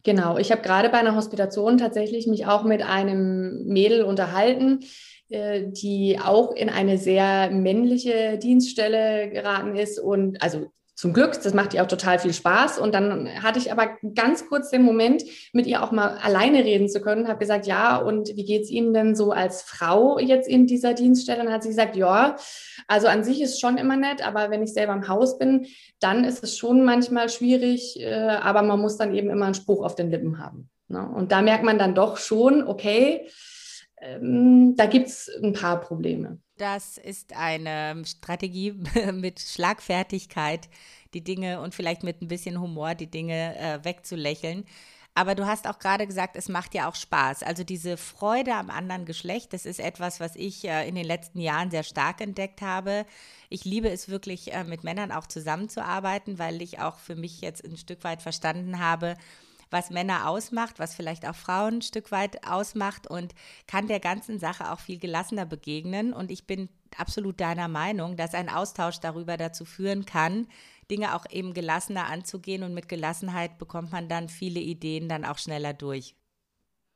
Genau, 0.05 0.37
ich 0.37 0.51
habe 0.51 0.61
gerade 0.61 0.89
bei 0.89 0.99
einer 0.99 1.15
Hospitation 1.15 1.79
tatsächlich 1.79 2.27
mich 2.27 2.45
auch 2.45 2.63
mit 2.63 2.83
einem 2.83 3.65
Mädel 3.65 4.03
unterhalten, 4.03 4.81
die 5.29 6.19
auch 6.23 6.53
in 6.53 6.69
eine 6.69 6.97
sehr 6.97 7.49
männliche 7.51 8.37
Dienststelle 8.37 9.29
geraten 9.29 9.75
ist 9.75 9.99
und 9.99 10.41
also 10.41 10.67
zum 10.95 11.11
Glück, 11.11 11.33
das 11.43 11.53
macht 11.53 11.73
ihr 11.73 11.83
auch 11.83 11.87
total 11.87 12.19
viel 12.19 12.33
Spaß. 12.33 12.79
Und 12.79 12.95
dann 12.95 13.43
hatte 13.43 13.59
ich 13.59 13.69
aber 13.69 13.89
ganz 14.15 14.47
kurz 14.47 14.69
den 14.69 14.83
Moment, 14.83 15.23
mit 15.51 15.67
ihr 15.67 15.83
auch 15.83 15.91
mal 15.91 16.17
alleine 16.23 16.63
reden 16.63 16.87
zu 16.87 17.01
können, 17.01 17.27
habe 17.27 17.39
gesagt, 17.39 17.67
ja, 17.67 17.97
und 17.97 18.29
wie 18.29 18.45
geht 18.45 18.63
es 18.63 18.69
Ihnen 18.69 18.93
denn 18.93 19.13
so 19.13 19.31
als 19.31 19.61
Frau 19.61 20.17
jetzt 20.19 20.47
in 20.47 20.67
dieser 20.67 20.93
Dienststelle? 20.93 21.41
Und 21.41 21.47
dann 21.47 21.55
hat 21.55 21.63
sie 21.63 21.69
gesagt, 21.69 21.97
ja, 21.97 22.37
also 22.87 23.07
an 23.07 23.25
sich 23.25 23.41
ist 23.41 23.59
schon 23.59 23.77
immer 23.77 23.97
nett, 23.97 24.25
aber 24.25 24.51
wenn 24.51 24.63
ich 24.63 24.71
selber 24.71 24.93
im 24.93 25.09
Haus 25.09 25.37
bin, 25.37 25.67
dann 25.99 26.23
ist 26.23 26.43
es 26.43 26.57
schon 26.57 26.85
manchmal 26.85 27.27
schwierig, 27.27 27.99
äh, 27.99 28.13
aber 28.13 28.61
man 28.61 28.79
muss 28.79 28.95
dann 28.95 29.13
eben 29.13 29.29
immer 29.29 29.47
einen 29.47 29.53
Spruch 29.53 29.83
auf 29.83 29.95
den 29.95 30.11
Lippen 30.11 30.39
haben. 30.39 30.69
Ne? 30.87 31.05
Und 31.13 31.33
da 31.33 31.41
merkt 31.41 31.65
man 31.65 31.77
dann 31.77 31.93
doch 31.93 32.15
schon, 32.15 32.65
okay, 32.65 33.27
ähm, 34.01 34.75
da 34.75 34.85
gibt 34.85 35.07
es 35.07 35.29
ein 35.41 35.53
paar 35.53 35.79
Probleme. 35.79 36.39
Das 36.57 36.97
ist 36.97 37.35
eine 37.35 38.03
Strategie 38.05 38.73
mit 39.13 39.39
Schlagfertigkeit, 39.39 40.69
die 41.13 41.23
Dinge 41.23 41.61
und 41.61 41.75
vielleicht 41.75 42.03
mit 42.03 42.21
ein 42.21 42.27
bisschen 42.27 42.59
Humor 42.59 42.95
die 42.95 43.09
Dinge 43.09 43.57
äh, 43.57 43.83
wegzulächeln. 43.83 44.65
Aber 45.17 45.33
du 45.33 45.47
hast 45.47 45.65
auch 45.65 45.79
gerade 45.79 46.05
gesagt, 46.05 46.35
es 46.35 46.49
macht 46.49 46.73
ja 46.73 46.89
auch 46.89 46.95
Spaß. 46.95 47.41
Also 47.43 47.63
diese 47.63 47.95
Freude 47.95 48.53
am 48.53 48.69
anderen 48.69 49.05
Geschlecht, 49.05 49.53
das 49.53 49.65
ist 49.65 49.79
etwas, 49.79 50.19
was 50.19 50.35
ich 50.35 50.67
äh, 50.67 50.87
in 50.89 50.95
den 50.95 51.05
letzten 51.05 51.39
Jahren 51.39 51.71
sehr 51.71 51.83
stark 51.83 52.19
entdeckt 52.19 52.61
habe. 52.61 53.05
Ich 53.49 53.63
liebe 53.63 53.89
es 53.89 54.09
wirklich, 54.09 54.53
äh, 54.53 54.65
mit 54.65 54.83
Männern 54.83 55.13
auch 55.13 55.25
zusammenzuarbeiten, 55.25 56.37
weil 56.37 56.61
ich 56.61 56.79
auch 56.79 56.99
für 56.99 57.15
mich 57.15 57.39
jetzt 57.39 57.63
ein 57.63 57.77
Stück 57.77 58.03
weit 58.03 58.21
verstanden 58.21 58.79
habe, 58.79 59.15
was 59.69 59.89
Männer 59.89 60.29
ausmacht, 60.29 60.79
was 60.79 60.95
vielleicht 60.95 61.27
auch 61.27 61.35
Frauen 61.35 61.75
ein 61.75 61.81
Stück 61.81 62.11
weit 62.11 62.47
ausmacht 62.47 63.07
und 63.07 63.33
kann 63.67 63.87
der 63.87 63.99
ganzen 63.99 64.39
Sache 64.39 64.71
auch 64.71 64.79
viel 64.79 64.99
gelassener 64.99 65.45
begegnen. 65.45 66.13
Und 66.13 66.31
ich 66.31 66.47
bin 66.47 66.69
absolut 66.97 67.39
deiner 67.39 67.67
Meinung, 67.67 68.17
dass 68.17 68.33
ein 68.33 68.49
Austausch 68.49 68.99
darüber 68.99 69.37
dazu 69.37 69.65
führen 69.65 70.05
kann, 70.05 70.47
Dinge 70.89 71.15
auch 71.15 71.25
eben 71.29 71.53
gelassener 71.53 72.05
anzugehen 72.05 72.63
und 72.63 72.73
mit 72.73 72.87
Gelassenheit 72.89 73.57
bekommt 73.57 73.91
man 73.91 74.07
dann 74.07 74.29
viele 74.29 74.59
Ideen 74.59 75.09
dann 75.09 75.25
auch 75.25 75.37
schneller 75.37 75.73
durch. 75.73 76.15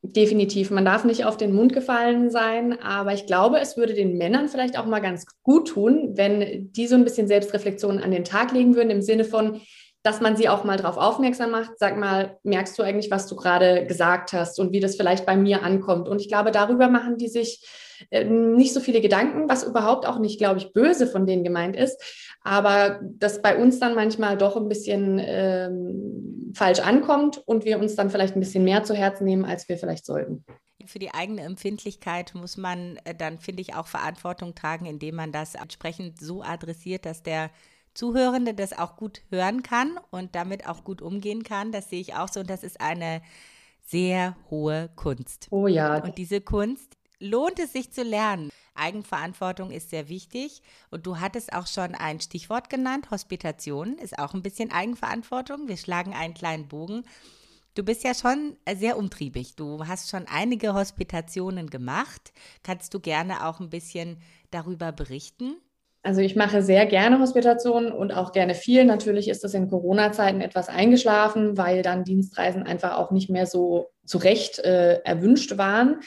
Definitiv. 0.01 0.71
Man 0.71 0.85
darf 0.85 1.03
nicht 1.03 1.25
auf 1.25 1.35
den 1.35 1.53
Mund 1.53 1.73
gefallen 1.73 2.29
sein, 2.29 2.79
aber 2.81 3.13
ich 3.13 3.25
glaube, 3.25 3.59
es 3.59 3.75
würde 3.75 3.93
den 3.93 4.17
Männern 4.17 4.47
vielleicht 4.47 4.79
auch 4.79 4.85
mal 4.85 5.01
ganz 5.01 5.25
gut 5.43 5.67
tun, 5.67 6.11
wenn 6.15 6.71
die 6.71 6.87
so 6.87 6.95
ein 6.95 7.03
bisschen 7.03 7.27
Selbstreflexion 7.27 7.99
an 7.99 8.11
den 8.11 8.23
Tag 8.23 8.53
legen 8.53 8.75
würden, 8.75 8.91
im 8.91 9.01
Sinne 9.01 9.25
von, 9.25 9.59
dass 10.03 10.21
man 10.21 10.37
sie 10.37 10.47
auch 10.47 10.63
mal 10.63 10.77
darauf 10.77 10.97
aufmerksam 10.97 11.51
macht. 11.51 11.77
Sag 11.77 11.97
mal, 11.97 12.37
merkst 12.43 12.77
du 12.79 12.83
eigentlich, 12.83 13.11
was 13.11 13.27
du 13.27 13.35
gerade 13.35 13.85
gesagt 13.85 14.33
hast 14.33 14.59
und 14.59 14.71
wie 14.71 14.79
das 14.79 14.95
vielleicht 14.95 15.25
bei 15.25 15.35
mir 15.35 15.63
ankommt? 15.63 16.07
Und 16.07 16.21
ich 16.21 16.29
glaube, 16.29 16.51
darüber 16.51 16.87
machen 16.87 17.17
die 17.17 17.27
sich 17.27 17.65
äh, 18.09 18.23
nicht 18.23 18.73
so 18.73 18.79
viele 18.79 19.01
Gedanken, 19.01 19.49
was 19.49 19.63
überhaupt 19.63 20.05
auch 20.07 20.19
nicht, 20.19 20.37
glaube 20.37 20.59
ich, 20.59 20.71
böse 20.71 21.05
von 21.05 21.25
denen 21.25 21.43
gemeint 21.43 21.75
ist, 21.75 22.01
aber 22.41 23.01
das 23.03 23.41
bei 23.41 23.57
uns 23.57 23.79
dann 23.79 23.95
manchmal 23.95 24.37
doch 24.37 24.55
ein 24.55 24.69
bisschen 24.69 25.19
ähm, 25.21 26.53
falsch 26.55 26.79
ankommt 26.79 27.41
und 27.45 27.65
wir 27.65 27.79
uns 27.79 27.95
dann 27.95 28.09
vielleicht 28.09 28.35
ein 28.35 28.39
bisschen 28.39 28.63
mehr 28.63 28.83
zu 28.83 28.93
Herzen 28.93 29.25
nehmen, 29.25 29.43
als 29.43 29.67
wir 29.67 29.77
vielleicht 29.77 30.05
sollten 30.05 30.45
für 30.85 30.99
die 30.99 31.13
eigene 31.13 31.41
Empfindlichkeit 31.41 32.33
muss 32.33 32.57
man 32.57 32.97
äh, 33.03 33.13
dann, 33.13 33.37
finde 33.37 33.61
ich, 33.61 33.75
auch 33.75 33.85
Verantwortung 33.85 34.55
tragen, 34.55 34.85
indem 34.85 35.15
man 35.15 35.31
das 35.31 35.55
entsprechend 35.55 36.19
so 36.19 36.41
adressiert, 36.41 37.05
dass 37.05 37.21
der 37.21 37.51
Zuhörende 37.93 38.53
das 38.53 38.77
auch 38.77 38.95
gut 38.95 39.21
hören 39.29 39.63
kann 39.63 39.99
und 40.11 40.35
damit 40.35 40.67
auch 40.67 40.83
gut 40.83 41.01
umgehen 41.01 41.43
kann. 41.43 41.71
Das 41.71 41.89
sehe 41.89 42.01
ich 42.01 42.15
auch 42.15 42.29
so 42.29 42.41
und 42.41 42.49
das 42.49 42.63
ist 42.63 42.81
eine 42.81 43.21
sehr 43.85 44.35
hohe 44.49 44.89
Kunst. 44.95 45.47
Oh 45.51 45.67
ja. 45.67 46.03
Und 46.03 46.17
diese 46.17 46.41
Kunst 46.41 46.97
lohnt 47.19 47.59
es 47.59 47.73
sich 47.73 47.91
zu 47.91 48.03
lernen. 48.03 48.49
Eigenverantwortung 48.75 49.71
ist 49.71 49.89
sehr 49.89 50.07
wichtig 50.07 50.61
und 50.89 51.05
du 51.05 51.19
hattest 51.19 51.53
auch 51.53 51.67
schon 51.67 51.95
ein 51.95 52.21
Stichwort 52.21 52.69
genannt, 52.69 53.11
Hospitation 53.11 53.97
ist 53.97 54.17
auch 54.17 54.33
ein 54.33 54.41
bisschen 54.41 54.71
Eigenverantwortung. 54.71 55.67
Wir 55.67 55.77
schlagen 55.77 56.13
einen 56.13 56.33
kleinen 56.33 56.67
Bogen. 56.67 57.03
Du 57.75 57.83
bist 57.83 58.03
ja 58.03 58.13
schon 58.13 58.57
sehr 58.77 58.97
umtriebig. 58.97 59.55
Du 59.55 59.85
hast 59.85 60.09
schon 60.09 60.27
einige 60.27 60.73
Hospitationen 60.73 61.69
gemacht. 61.69 62.33
Kannst 62.63 62.93
du 62.93 62.99
gerne 62.99 63.45
auch 63.45 63.59
ein 63.59 63.69
bisschen 63.69 64.21
darüber 64.51 64.91
berichten? 64.91 65.57
Also 66.01 66.21
ich 66.21 66.35
mache 66.35 66.61
sehr 66.61 66.85
gerne 66.85 67.19
Hospitationen 67.19 67.91
und 67.91 68.11
auch 68.11 68.31
gerne 68.31 68.55
viel. 68.55 68.85
Natürlich 68.85 69.27
ist 69.27 69.43
das 69.43 69.53
in 69.53 69.69
Corona-Zeiten 69.69 70.39
etwas 70.39 70.69
eingeschlafen, 70.69 71.57
weil 71.57 71.81
dann 71.81 72.05
Dienstreisen 72.05 72.63
einfach 72.63 72.97
auch 72.97 73.11
nicht 73.11 73.29
mehr 73.29 73.45
so 73.45 73.89
zu 74.05 74.17
Recht 74.17 74.59
äh, 74.59 75.01
erwünscht 75.03 75.57
waren 75.57 75.99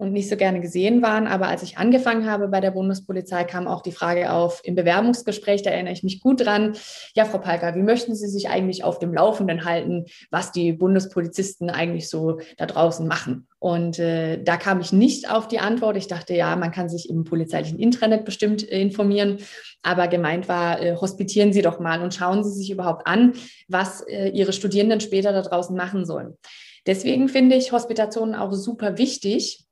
und 0.00 0.12
nicht 0.14 0.30
so 0.30 0.36
gerne 0.36 0.60
gesehen 0.60 1.02
waren. 1.02 1.26
Aber 1.26 1.48
als 1.48 1.62
ich 1.62 1.76
angefangen 1.76 2.28
habe 2.28 2.48
bei 2.48 2.60
der 2.60 2.70
Bundespolizei, 2.70 3.44
kam 3.44 3.68
auch 3.68 3.82
die 3.82 3.92
Frage 3.92 4.32
auf 4.32 4.62
im 4.64 4.74
Bewerbungsgespräch, 4.74 5.60
da 5.62 5.70
erinnere 5.70 5.92
ich 5.92 6.02
mich 6.02 6.20
gut 6.20 6.44
dran. 6.44 6.72
Ja, 7.14 7.26
Frau 7.26 7.36
Palka, 7.36 7.74
wie 7.74 7.82
möchten 7.82 8.14
Sie 8.14 8.26
sich 8.26 8.48
eigentlich 8.48 8.82
auf 8.82 8.98
dem 8.98 9.12
Laufenden 9.12 9.66
halten, 9.66 10.06
was 10.30 10.52
die 10.52 10.72
Bundespolizisten 10.72 11.68
eigentlich 11.68 12.08
so 12.08 12.40
da 12.56 12.64
draußen 12.64 13.06
machen? 13.06 13.46
Und 13.58 13.98
äh, 13.98 14.42
da 14.42 14.56
kam 14.56 14.80
ich 14.80 14.90
nicht 14.90 15.30
auf 15.30 15.48
die 15.48 15.58
Antwort. 15.58 15.98
Ich 15.98 16.06
dachte, 16.06 16.34
ja, 16.34 16.56
man 16.56 16.72
kann 16.72 16.88
sich 16.88 17.10
im 17.10 17.24
polizeilichen 17.24 17.78
Intranet 17.78 18.24
bestimmt 18.24 18.66
äh, 18.66 18.80
informieren. 18.80 19.36
Aber 19.82 20.08
gemeint 20.08 20.48
war, 20.48 20.80
äh, 20.80 20.96
hospitieren 20.96 21.52
Sie 21.52 21.60
doch 21.60 21.78
mal 21.78 22.00
und 22.00 22.14
schauen 22.14 22.42
Sie 22.42 22.52
sich 22.52 22.70
überhaupt 22.70 23.06
an, 23.06 23.34
was 23.68 24.00
äh, 24.08 24.28
Ihre 24.30 24.54
Studierenden 24.54 25.00
später 25.00 25.34
da 25.34 25.42
draußen 25.42 25.76
machen 25.76 26.06
sollen. 26.06 26.38
Deswegen 26.86 27.28
finde 27.28 27.56
ich 27.56 27.72
Hospitationen 27.72 28.34
auch 28.34 28.54
super 28.54 28.96
wichtig, 28.96 29.66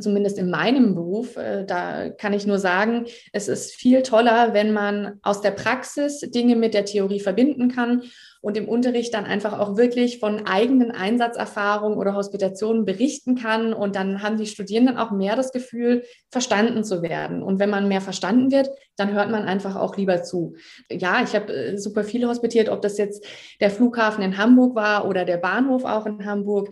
zumindest 0.00 0.38
in 0.38 0.50
meinem 0.50 0.94
Beruf, 0.94 1.36
äh, 1.36 1.64
da 1.64 2.10
kann 2.10 2.32
ich 2.32 2.46
nur 2.46 2.58
sagen, 2.58 3.06
es 3.32 3.48
ist 3.48 3.74
viel 3.74 4.02
toller, 4.02 4.54
wenn 4.54 4.72
man 4.72 5.18
aus 5.22 5.40
der 5.40 5.52
Praxis 5.52 6.20
Dinge 6.20 6.56
mit 6.56 6.74
der 6.74 6.84
Theorie 6.84 7.20
verbinden 7.20 7.68
kann 7.68 8.02
und 8.44 8.58
im 8.58 8.68
Unterricht 8.68 9.14
dann 9.14 9.24
einfach 9.24 9.58
auch 9.58 9.78
wirklich 9.78 10.18
von 10.18 10.46
eigenen 10.46 10.90
Einsatzerfahrungen 10.90 11.96
oder 11.96 12.14
Hospitationen 12.14 12.84
berichten 12.84 13.36
kann. 13.36 13.72
Und 13.72 13.96
dann 13.96 14.22
haben 14.22 14.36
die 14.36 14.44
Studierenden 14.44 14.98
auch 14.98 15.12
mehr 15.12 15.34
das 15.34 15.50
Gefühl, 15.50 16.04
verstanden 16.30 16.84
zu 16.84 17.00
werden. 17.00 17.42
Und 17.42 17.58
wenn 17.58 17.70
man 17.70 17.88
mehr 17.88 18.02
verstanden 18.02 18.52
wird, 18.52 18.68
dann 18.96 19.14
hört 19.14 19.30
man 19.30 19.44
einfach 19.44 19.76
auch 19.76 19.96
lieber 19.96 20.22
zu. 20.22 20.56
Ja, 20.90 21.22
ich 21.22 21.34
habe 21.34 21.54
äh, 21.54 21.78
super 21.78 22.04
viele 22.04 22.28
hospitiert, 22.28 22.68
ob 22.68 22.82
das 22.82 22.98
jetzt 22.98 23.24
der 23.60 23.70
Flughafen 23.70 24.22
in 24.22 24.36
Hamburg 24.36 24.74
war 24.74 25.08
oder 25.08 25.24
der 25.24 25.38
Bahnhof 25.38 25.84
auch 25.86 26.04
in 26.04 26.26
Hamburg. 26.26 26.68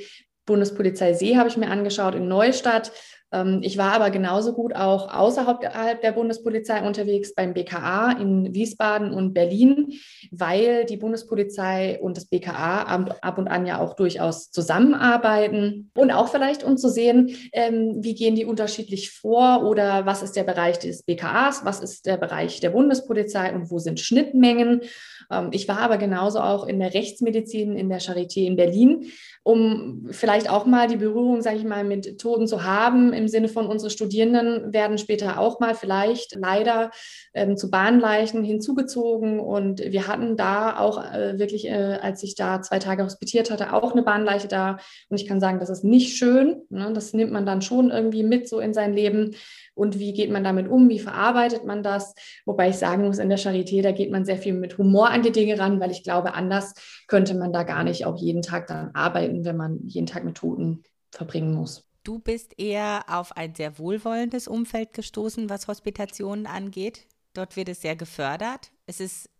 Bundespolizei 0.46 1.14
See 1.14 1.37
habe 1.37 1.48
ich 1.48 1.57
mir 1.57 1.70
angeschaut 1.70 2.14
in 2.14 2.28
Neustadt. 2.28 2.92
Ähm, 3.33 3.61
ich 3.62 3.79
war 3.79 3.92
aber 3.92 4.11
genauso 4.11 4.53
gut 4.53 4.75
auch 4.75 5.12
außerhalb 5.12 6.01
der 6.01 6.12
Bundespolizei 6.12 6.87
unterwegs 6.87 7.35
beim 7.35 7.55
BKA 7.55 8.12
in 8.12 8.55
Wiesbaden 8.55 9.12
und 9.12 9.33
Berlin, 9.33 9.95
weil 10.31 10.85
die 10.85 10.97
Bundespolizei 10.97 11.99
und 12.01 12.16
das 12.16 12.27
BKA 12.27 12.83
ab 13.21 13.38
und 13.38 13.49
an 13.49 13.66
ja 13.66 13.81
auch 13.81 13.95
durchaus 13.95 14.51
zusammenarbeiten. 14.51 15.90
Und 15.95 16.11
auch 16.11 16.29
vielleicht, 16.29 16.62
um 16.62 16.77
zu 16.77 16.88
sehen, 16.88 17.37
ähm, 17.53 17.97
wie 18.01 18.14
gehen 18.14 18.35
die 18.35 18.45
unterschiedlich 18.45 19.11
vor 19.11 19.64
oder 19.64 20.07
was 20.07 20.23
ist 20.23 20.37
der 20.37 20.45
Bereich 20.45 20.79
des 20.79 21.03
BKAs, 21.03 21.64
was 21.64 21.81
ist 21.81 22.07
der 22.07 22.16
Bereich 22.16 22.61
der 22.61 22.71
Bundespolizei 22.71 23.53
und 23.55 23.71
wo 23.71 23.79
sind 23.79 24.01
Schnittmengen. 24.01 24.83
Ähm, 25.31 25.49
ich 25.53 25.68
war 25.68 25.79
aber 25.79 25.99
genauso 25.99 26.40
auch 26.40 26.66
in 26.66 26.79
der 26.79 26.95
Rechtsmedizin 26.95 27.77
in 27.77 27.88
der 27.88 28.01
Charité 28.01 28.45
in 28.47 28.57
Berlin, 28.57 29.07
um 29.42 30.07
vielleicht 30.11 30.49
auch 30.51 30.66
mal 30.66 30.87
die 30.87 30.97
Berührung, 30.97 31.42
sage 31.42 31.57
ich 31.57 31.64
mal, 31.64 31.85
mit 31.85 32.21
Toten 32.21 32.47
zu 32.47 32.64
haben, 32.64 33.12
im 33.22 33.28
Sinne 33.28 33.48
von 33.48 33.66
unsere 33.66 33.90
Studierenden 33.90 34.72
werden 34.72 34.98
später 34.98 35.38
auch 35.38 35.61
mal 35.61 35.74
vielleicht 35.74 36.35
leider 36.35 36.90
ähm, 37.35 37.56
zu 37.56 37.70
Bahnleichen 37.70 38.42
hinzugezogen. 38.42 39.38
Und 39.38 39.80
wir 39.80 40.08
hatten 40.08 40.37
da 40.37 40.78
auch 40.78 41.02
äh, 41.02 41.38
wirklich, 41.38 41.66
äh, 41.66 41.98
als 42.02 42.22
ich 42.22 42.35
da 42.35 42.61
zwei 42.62 42.80
Tage 42.80 43.04
hospitiert 43.04 43.50
hatte, 43.50 43.72
auch 43.72 43.92
eine 43.92 44.02
Bahnleiche 44.02 44.48
da. 44.48 44.78
Und 45.08 45.20
ich 45.20 45.26
kann 45.26 45.40
sagen, 45.40 45.61
das 45.61 45.70
ist 45.70 45.85
nicht 45.85 46.16
schön. 46.16 46.62
Ne? 46.68 46.90
Das 46.92 47.12
nimmt 47.12 47.32
man 47.32 47.46
dann 47.46 47.62
schon 47.62 47.90
irgendwie 47.90 48.24
mit 48.24 48.48
so 48.48 48.58
in 48.58 48.74
sein 48.74 48.92
Leben 48.92 49.37
und 49.74 49.98
wie 49.98 50.12
geht 50.12 50.30
man 50.30 50.44
damit 50.44 50.68
um, 50.68 50.88
wie 50.88 50.98
verarbeitet 50.98 51.64
man 51.64 51.82
das. 51.82 52.14
Wobei 52.44 52.68
ich 52.68 52.76
sagen 52.76 53.06
muss, 53.06 53.18
in 53.18 53.28
der 53.28 53.38
Charité, 53.38 53.82
da 53.82 53.92
geht 53.92 54.11
man 54.11 54.24
sehr 54.24 54.37
viel 54.37 54.52
mit 54.52 54.76
Humor 54.78 55.11
an 55.11 55.22
die 55.22 55.32
Dinge 55.32 55.58
ran, 55.58 55.80
weil 55.80 55.90
ich 55.90 56.02
glaube, 56.02 56.35
anders 56.35 56.74
könnte 57.06 57.35
man 57.35 57.52
da 57.52 57.62
gar 57.62 57.85
nicht 57.85 58.04
auch 58.04 58.16
jeden 58.18 58.42
Tag 58.42 58.66
dann 58.66 58.90
arbeiten, 58.94 59.44
wenn 59.44 59.56
man 59.56 59.80
jeden 59.87 60.06
Tag 60.06 60.24
mit 60.24 60.37
Toten 60.37 60.82
verbringen 61.11 61.54
muss. 61.54 61.88
Du 62.05 62.19
bist 62.19 62.59
eher 62.59 63.05
auf 63.07 63.37
ein 63.37 63.55
sehr 63.55 63.79
wohlwollendes 63.79 64.49
Umfeld 64.49 64.93
gestoßen, 64.93 65.49
was 65.49 65.69
Hospitationen 65.69 66.47
angeht. 66.47 67.07
Dort 67.33 67.57
wird 67.57 67.69
es 67.69 67.81
sehr 67.81 67.97
gefördert. 67.97 68.73
Es 68.87 68.99
ist 68.99 69.31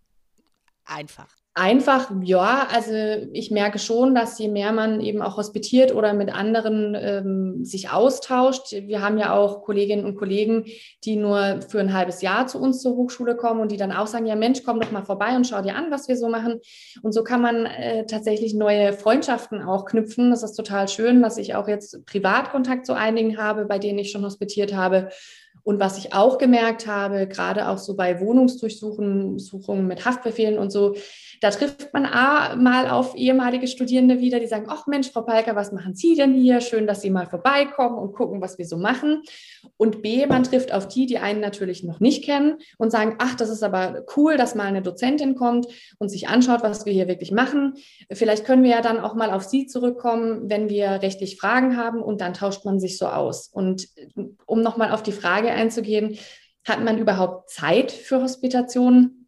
einfach. 0.85 1.35
Einfach, 1.55 2.11
ja, 2.23 2.67
also 2.73 2.95
ich 3.35 3.51
merke 3.51 3.79
schon, 3.79 4.15
dass 4.15 4.39
je 4.39 4.49
mehr 4.49 4.73
man 4.73 5.03
eben 5.03 5.21
auch 5.21 5.37
hospitiert 5.37 5.95
oder 5.95 6.15
mit 6.15 6.35
anderen 6.35 6.97
ähm, 6.99 7.63
sich 7.63 7.91
austauscht, 7.91 8.73
wir 8.73 9.03
haben 9.03 9.19
ja 9.19 9.35
auch 9.35 9.63
Kolleginnen 9.63 10.07
und 10.07 10.17
Kollegen, 10.17 10.65
die 11.05 11.17
nur 11.17 11.61
für 11.69 11.81
ein 11.81 11.93
halbes 11.93 12.23
Jahr 12.23 12.47
zu 12.47 12.59
uns 12.59 12.81
zur 12.81 12.97
Hochschule 12.97 13.37
kommen 13.37 13.61
und 13.61 13.71
die 13.71 13.77
dann 13.77 13.93
auch 13.93 14.07
sagen, 14.07 14.25
ja 14.25 14.35
Mensch, 14.35 14.63
komm 14.65 14.81
doch 14.81 14.93
mal 14.93 15.05
vorbei 15.05 15.37
und 15.37 15.47
schau 15.47 15.61
dir 15.61 15.77
an, 15.77 15.91
was 15.91 16.09
wir 16.09 16.17
so 16.17 16.31
machen. 16.31 16.59
Und 17.03 17.13
so 17.13 17.23
kann 17.23 17.43
man 17.43 17.67
äh, 17.67 18.07
tatsächlich 18.07 18.55
neue 18.55 18.95
Freundschaften 18.95 19.61
auch 19.61 19.85
knüpfen. 19.85 20.31
Das 20.31 20.43
ist 20.43 20.55
total 20.55 20.89
schön, 20.89 21.21
dass 21.21 21.37
ich 21.37 21.55
auch 21.55 21.69
jetzt 21.69 22.07
Privatkontakt 22.07 22.87
zu 22.87 22.95
einigen 22.95 23.37
habe, 23.37 23.67
bei 23.67 23.79
denen 23.79 23.99
ich 23.99 24.11
schon 24.11 24.25
hospitiert 24.25 24.75
habe 24.75 25.11
und 25.65 25.79
was 25.79 25.99
ich 25.99 26.13
auch 26.13 26.39
gemerkt 26.39 26.87
habe, 26.87 27.29
gerade 27.29 27.69
auch 27.69 27.79
so 27.79 27.95
bei 27.95 28.21
Wohnungsdurchsuchungen 28.21 29.87
mit 29.87 30.05
Haftbefehlen 30.05 30.59
und 30.59 30.73
so, 30.73 30.97
da 31.43 31.51
trifft 31.51 31.93
man 31.93 32.07
A, 32.07 32.55
mal 32.55 32.89
auf 32.89 33.17
ehemalige 33.17 33.67
Studierende 33.67 34.21
wieder, 34.21 34.39
die 34.39 34.47
sagen, 34.47 34.67
ach 34.69 34.87
Mensch, 34.87 35.11
Frau 35.11 35.23
Palker, 35.23 35.57
was 35.57 35.73
machen 35.73 35.97
Sie 35.97 36.15
denn 36.15 36.35
hier? 36.35 36.61
Schön, 36.61 36.87
dass 36.87 37.01
Sie 37.01 37.11
mal 37.11 37.27
vorbeikommen 37.27 37.99
und 37.99 38.13
gucken, 38.13 38.41
was 38.41 38.59
wir 38.59 38.65
so 38.65 38.77
machen. 38.77 39.23
Und 39.77 40.03
B, 40.03 40.25
man 40.27 40.45
trifft 40.45 40.73
auf 40.73 40.87
die, 40.87 41.07
die 41.07 41.19
einen 41.19 41.41
natürlich 41.41 41.83
noch 41.83 41.99
nicht 41.99 42.25
kennen 42.25 42.59
und 42.79 42.93
sagen, 42.93 43.17
ach, 43.19 43.35
das 43.35 43.49
ist 43.51 43.65
aber 43.65 44.05
cool, 44.17 44.37
dass 44.37 44.55
mal 44.55 44.69
eine 44.69 44.83
Dozentin 44.83 45.35
kommt 45.35 45.67
und 45.99 46.11
sich 46.11 46.29
anschaut, 46.29 46.63
was 46.63 46.87
wir 46.87 46.93
hier 46.93 47.09
wirklich 47.09 47.33
machen. 47.33 47.75
Vielleicht 48.13 48.45
können 48.45 48.63
wir 48.63 48.71
ja 48.71 48.81
dann 48.81 49.01
auch 49.01 49.17
mal 49.17 49.33
auf 49.33 49.43
Sie 49.43 49.67
zurückkommen, 49.67 50.49
wenn 50.49 50.69
wir 50.69 51.03
rechtlich 51.03 51.39
Fragen 51.39 51.77
haben 51.77 52.01
und 52.03 52.21
dann 52.21 52.35
tauscht 52.35 52.65
man 52.65 52.79
sich 52.79 52.99
so 52.99 53.09
aus. 53.09 53.49
Und 53.49 53.89
um 54.47 54.61
nochmal 54.61 54.93
auf 54.93 55.03
die 55.03 55.11
Frage 55.11 55.51
einzugehen, 55.51 56.19
hat 56.65 56.85
man 56.85 56.99
überhaupt 56.99 57.51
Zeit 57.51 57.91
für 57.91 58.23
Hospitationen? 58.23 59.22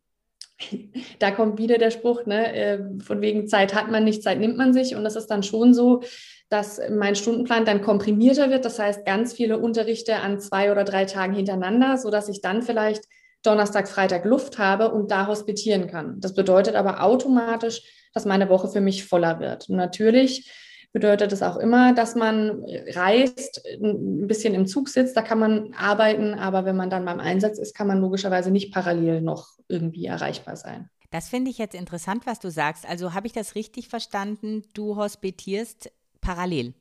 da 1.19 1.31
kommt 1.31 1.59
wieder 1.59 1.79
der 1.79 1.91
Spruch, 1.91 2.27
ne, 2.27 2.55
äh, 2.55 2.79
von 3.01 3.21
wegen 3.21 3.47
Zeit 3.47 3.75
hat 3.75 3.91
man 3.91 4.05
nicht, 4.05 4.23
Zeit 4.23 4.39
nimmt 4.39 4.57
man 4.57 4.73
sich. 4.73 4.95
Und 4.95 5.05
das 5.05 5.17
ist 5.17 5.29
dann 5.29 5.43
schon 5.43 5.75
so, 5.75 6.03
dass 6.49 6.81
mein 6.91 7.17
Stundenplan 7.17 7.65
dann 7.65 7.83
komprimierter 7.83 8.51
wird. 8.51 8.65
Das 8.65 8.79
heißt, 8.79 9.05
ganz 9.05 9.33
viele 9.33 9.59
Unterrichte 9.59 10.17
an 10.17 10.41
zwei 10.41 10.71
oder 10.71 10.85
drei 10.85 11.05
Tagen 11.05 11.35
hintereinander, 11.35 11.97
sodass 11.97 12.29
ich 12.29 12.41
dann 12.41 12.63
vielleicht 12.63 13.05
Donnerstag, 13.43 13.89
Freitag 13.89 14.25
Luft 14.25 14.59
habe 14.59 14.91
und 14.91 15.11
da 15.11 15.27
hospitieren 15.27 15.87
kann. 15.87 16.21
Das 16.21 16.35
bedeutet 16.35 16.77
aber 16.77 17.03
automatisch, 17.03 17.83
dass 18.15 18.25
meine 18.25 18.49
Woche 18.49 18.69
für 18.69 18.81
mich 18.81 19.05
voller 19.05 19.41
wird. 19.41 19.69
Und 19.69 19.77
natürlich 19.77 20.51
bedeutet 20.95 21.33
es 21.33 21.43
auch 21.43 21.57
immer, 21.57 21.93
dass 21.93 22.15
man 22.15 22.65
reist, 22.95 23.61
ein 23.83 24.29
bisschen 24.29 24.55
im 24.55 24.67
Zug 24.67 24.89
sitzt, 24.89 25.17
da 25.17 25.23
kann 25.23 25.41
man 25.41 25.75
arbeiten, 25.75 26.35
aber 26.35 26.65
wenn 26.65 26.77
man 26.77 26.89
dann 26.89 27.05
beim 27.05 27.19
Einsatz 27.19 27.59
ist, 27.59 27.75
kann 27.75 27.89
man 27.89 28.01
logischerweise 28.01 28.53
nicht 28.53 28.73
parallel 28.73 29.21
noch 29.21 29.49
irgendwie 29.69 30.07
erreichbar 30.07 30.57
sein. 30.57 30.89
Das 31.11 31.29
finde 31.29 31.51
ich 31.51 31.59
jetzt 31.59 31.75
interessant, 31.75 32.27
was 32.27 32.39
du 32.39 32.49
sagst. 32.49 32.89
Also 32.89 33.13
habe 33.13 33.27
ich 33.27 33.33
das 33.33 33.57
richtig 33.57 33.89
verstanden? 33.89 34.63
Du 34.73 34.95
hospitierst 34.95 35.91
parallel. 36.21 36.75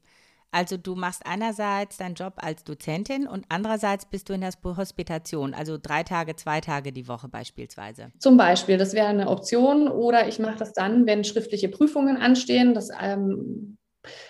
Also 0.52 0.78
du 0.78 0.94
machst 0.94 1.26
einerseits 1.26 1.98
deinen 1.98 2.14
Job 2.14 2.34
als 2.36 2.64
Dozentin 2.64 3.28
und 3.28 3.46
andererseits 3.50 4.06
bist 4.06 4.30
du 4.30 4.34
in 4.34 4.42
der 4.42 4.52
Hospitation, 4.64 5.56
also 5.56 5.80
drei 5.82 6.04
Tage, 6.04 6.36
zwei 6.36 6.62
Tage 6.62 6.92
die 6.92 7.08
Woche 7.08 7.28
beispielsweise. 7.28 8.12
Zum 8.20 8.38
Beispiel, 8.38 8.78
das 8.78 8.94
wäre 8.94 9.08
eine 9.08 9.28
Option. 9.30 9.88
Oder 9.88 10.28
ich 10.28 10.38
mache 10.38 10.58
das 10.60 10.74
dann, 10.74 11.08
wenn 11.08 11.24
schriftliche 11.24 11.70
Prüfungen 11.70 12.18
anstehen. 12.18 12.76
Das 12.76 12.90
ähm, 13.02 13.78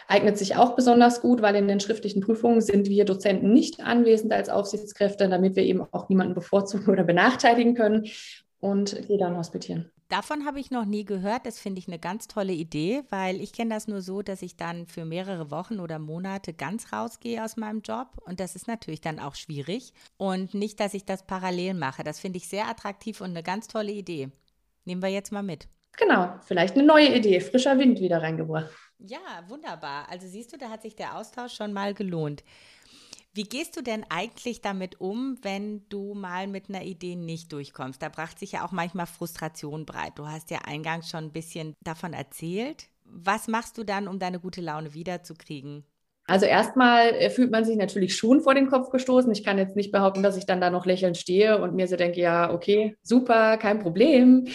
eignet 0.07 0.37
sich 0.37 0.55
auch 0.55 0.75
besonders 0.75 1.21
gut, 1.21 1.41
weil 1.41 1.55
in 1.55 1.67
den 1.67 1.79
schriftlichen 1.79 2.21
Prüfungen 2.21 2.61
sind 2.61 2.89
wir 2.89 3.05
Dozenten 3.05 3.53
nicht 3.53 3.81
anwesend 3.81 4.33
als 4.33 4.49
Aufsichtskräfte, 4.49 5.29
damit 5.29 5.55
wir 5.55 5.63
eben 5.63 5.81
auch 5.91 6.09
niemanden 6.09 6.33
bevorzugen 6.33 6.87
oder 6.91 7.03
benachteiligen 7.03 7.75
können 7.75 8.07
und 8.59 9.07
gehe 9.07 9.17
dann 9.17 9.37
hospitieren. 9.37 9.89
Davon 10.09 10.45
habe 10.45 10.59
ich 10.59 10.69
noch 10.69 10.85
nie 10.85 11.05
gehört. 11.05 11.47
Das 11.47 11.57
finde 11.57 11.79
ich 11.79 11.87
eine 11.87 11.97
ganz 11.97 12.27
tolle 12.27 12.53
Idee, 12.53 13.01
weil 13.09 13.41
ich 13.41 13.51
kenne 13.51 13.73
das 13.73 13.87
nur 13.87 14.01
so, 14.01 14.21
dass 14.21 14.43
ich 14.43 14.55
dann 14.55 14.85
für 14.85 15.05
mehrere 15.05 15.49
Wochen 15.49 15.79
oder 15.79 15.97
Monate 15.97 16.53
ganz 16.53 16.93
rausgehe 16.93 17.43
aus 17.43 17.57
meinem 17.57 17.81
Job. 17.81 18.09
Und 18.23 18.39
das 18.39 18.55
ist 18.55 18.67
natürlich 18.67 19.01
dann 19.01 19.19
auch 19.19 19.33
schwierig. 19.33 19.91
Und 20.17 20.53
nicht, 20.53 20.79
dass 20.79 20.93
ich 20.93 21.05
das 21.05 21.25
parallel 21.25 21.73
mache. 21.73 22.03
Das 22.03 22.19
finde 22.19 22.37
ich 22.37 22.47
sehr 22.47 22.67
attraktiv 22.67 23.21
und 23.21 23.31
eine 23.31 23.41
ganz 23.41 23.67
tolle 23.67 23.91
Idee. 23.91 24.29
Nehmen 24.85 25.01
wir 25.01 25.09
jetzt 25.09 25.31
mal 25.31 25.41
mit. 25.41 25.67
Genau, 25.97 26.35
vielleicht 26.45 26.75
eine 26.75 26.85
neue 26.85 27.15
Idee, 27.15 27.39
frischer 27.39 27.77
Wind 27.79 27.99
wieder 27.99 28.21
reingebracht. 28.21 28.69
Ja, 29.05 29.43
wunderbar. 29.49 30.07
Also 30.09 30.27
siehst 30.27 30.53
du, 30.53 30.57
da 30.57 30.69
hat 30.69 30.81
sich 30.81 30.95
der 30.95 31.17
Austausch 31.17 31.53
schon 31.53 31.73
mal 31.73 31.93
gelohnt. 31.93 32.43
Wie 33.33 33.43
gehst 33.43 33.75
du 33.75 33.81
denn 33.81 34.05
eigentlich 34.09 34.61
damit 34.61 35.01
um, 35.01 35.37
wenn 35.41 35.87
du 35.89 36.13
mal 36.13 36.47
mit 36.47 36.69
einer 36.69 36.83
Idee 36.83 37.15
nicht 37.15 37.51
durchkommst? 37.51 38.01
Da 38.01 38.07
bracht 38.07 38.39
sich 38.39 38.53
ja 38.53 38.65
auch 38.65 38.71
manchmal 38.71 39.07
Frustration 39.07 39.85
breit. 39.85 40.17
Du 40.17 40.27
hast 40.27 40.51
ja 40.51 40.59
eingangs 40.59 41.09
schon 41.09 41.25
ein 41.25 41.31
bisschen 41.33 41.75
davon 41.81 42.13
erzählt. 42.13 42.89
Was 43.03 43.47
machst 43.47 43.77
du 43.77 43.83
dann, 43.83 44.07
um 44.07 44.19
deine 44.19 44.39
gute 44.39 44.61
Laune 44.61 44.93
wiederzukriegen? 44.93 45.83
Also 46.25 46.45
erstmal 46.45 47.09
äh, 47.09 47.29
fühlt 47.29 47.51
man 47.51 47.65
sich 47.65 47.75
natürlich 47.75 48.15
schon 48.15 48.39
vor 48.39 48.55
den 48.55 48.69
Kopf 48.69 48.89
gestoßen. 48.91 49.31
Ich 49.31 49.43
kann 49.43 49.57
jetzt 49.57 49.75
nicht 49.75 49.91
behaupten, 49.91 50.23
dass 50.23 50.37
ich 50.37 50.45
dann 50.45 50.61
da 50.61 50.69
noch 50.69 50.85
lächelnd 50.85 51.17
stehe 51.17 51.61
und 51.61 51.75
mir 51.75 51.87
so 51.87 51.97
denke, 51.97 52.21
ja, 52.21 52.53
okay, 52.53 52.95
super, 53.03 53.57
kein 53.57 53.79
Problem, 53.79 54.47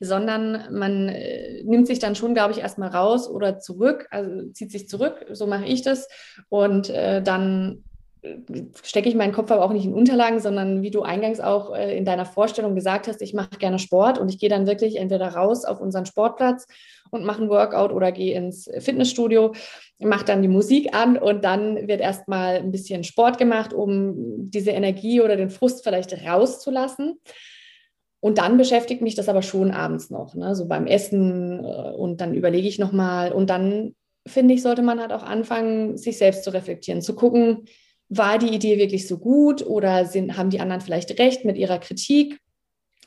sondern 0.00 0.72
man 0.72 1.08
äh, 1.08 1.62
nimmt 1.64 1.88
sich 1.88 1.98
dann 1.98 2.14
schon, 2.14 2.34
glaube 2.34 2.52
ich, 2.52 2.60
erstmal 2.60 2.90
raus 2.90 3.28
oder 3.28 3.58
zurück, 3.58 4.06
also 4.10 4.50
zieht 4.52 4.70
sich 4.70 4.88
zurück, 4.88 5.26
so 5.32 5.48
mache 5.48 5.66
ich 5.66 5.82
das 5.82 6.08
und 6.48 6.88
äh, 6.90 7.20
dann 7.20 7.82
stecke 8.82 9.08
ich 9.08 9.14
meinen 9.14 9.32
Kopf 9.32 9.50
aber 9.50 9.64
auch 9.64 9.72
nicht 9.72 9.84
in 9.84 9.94
Unterlagen, 9.94 10.40
sondern 10.40 10.82
wie 10.82 10.90
du 10.90 11.02
eingangs 11.02 11.40
auch 11.40 11.74
äh, 11.74 11.96
in 11.96 12.04
deiner 12.04 12.24
Vorstellung 12.24 12.74
gesagt 12.74 13.08
hast, 13.08 13.22
ich 13.22 13.34
mache 13.34 13.58
gerne 13.58 13.78
Sport 13.78 14.18
und 14.18 14.28
ich 14.28 14.38
gehe 14.38 14.48
dann 14.48 14.66
wirklich 14.66 14.96
entweder 14.96 15.28
raus 15.28 15.64
auf 15.64 15.80
unseren 15.80 16.06
Sportplatz 16.06 16.66
und 17.10 17.24
mache 17.24 17.42
ein 17.42 17.48
Workout 17.48 17.92
oder 17.92 18.12
gehe 18.12 18.34
ins 18.34 18.70
Fitnessstudio, 18.78 19.52
mache 19.98 20.24
dann 20.24 20.42
die 20.42 20.48
Musik 20.48 20.94
an 20.94 21.16
und 21.16 21.44
dann 21.44 21.88
wird 21.88 22.00
erstmal 22.00 22.56
ein 22.56 22.70
bisschen 22.70 23.04
Sport 23.04 23.38
gemacht, 23.38 23.72
um 23.72 24.14
diese 24.50 24.70
Energie 24.70 25.20
oder 25.20 25.36
den 25.36 25.50
Frust 25.50 25.84
vielleicht 25.84 26.26
rauszulassen. 26.26 27.20
Und 28.20 28.38
dann 28.38 28.56
beschäftigt 28.56 29.00
mich 29.00 29.14
das 29.14 29.28
aber 29.28 29.42
schon 29.42 29.70
abends 29.70 30.10
noch, 30.10 30.34
ne? 30.34 30.56
so 30.56 30.66
beim 30.66 30.86
Essen 30.86 31.64
äh, 31.64 31.92
und 31.92 32.20
dann 32.20 32.34
überlege 32.34 32.66
ich 32.66 32.78
nochmal 32.78 33.32
und 33.32 33.48
dann 33.48 33.94
finde 34.26 34.54
ich, 34.54 34.62
sollte 34.62 34.82
man 34.82 35.00
halt 35.00 35.12
auch 35.12 35.22
anfangen, 35.22 35.96
sich 35.96 36.18
selbst 36.18 36.44
zu 36.44 36.52
reflektieren, 36.52 37.00
zu 37.00 37.14
gucken, 37.14 37.64
war 38.08 38.38
die 38.38 38.54
Idee 38.54 38.78
wirklich 38.78 39.06
so 39.06 39.18
gut 39.18 39.64
oder 39.64 40.06
sind, 40.06 40.36
haben 40.36 40.50
die 40.50 40.60
anderen 40.60 40.80
vielleicht 40.80 41.18
recht 41.18 41.44
mit 41.44 41.56
ihrer 41.56 41.78
Kritik? 41.78 42.40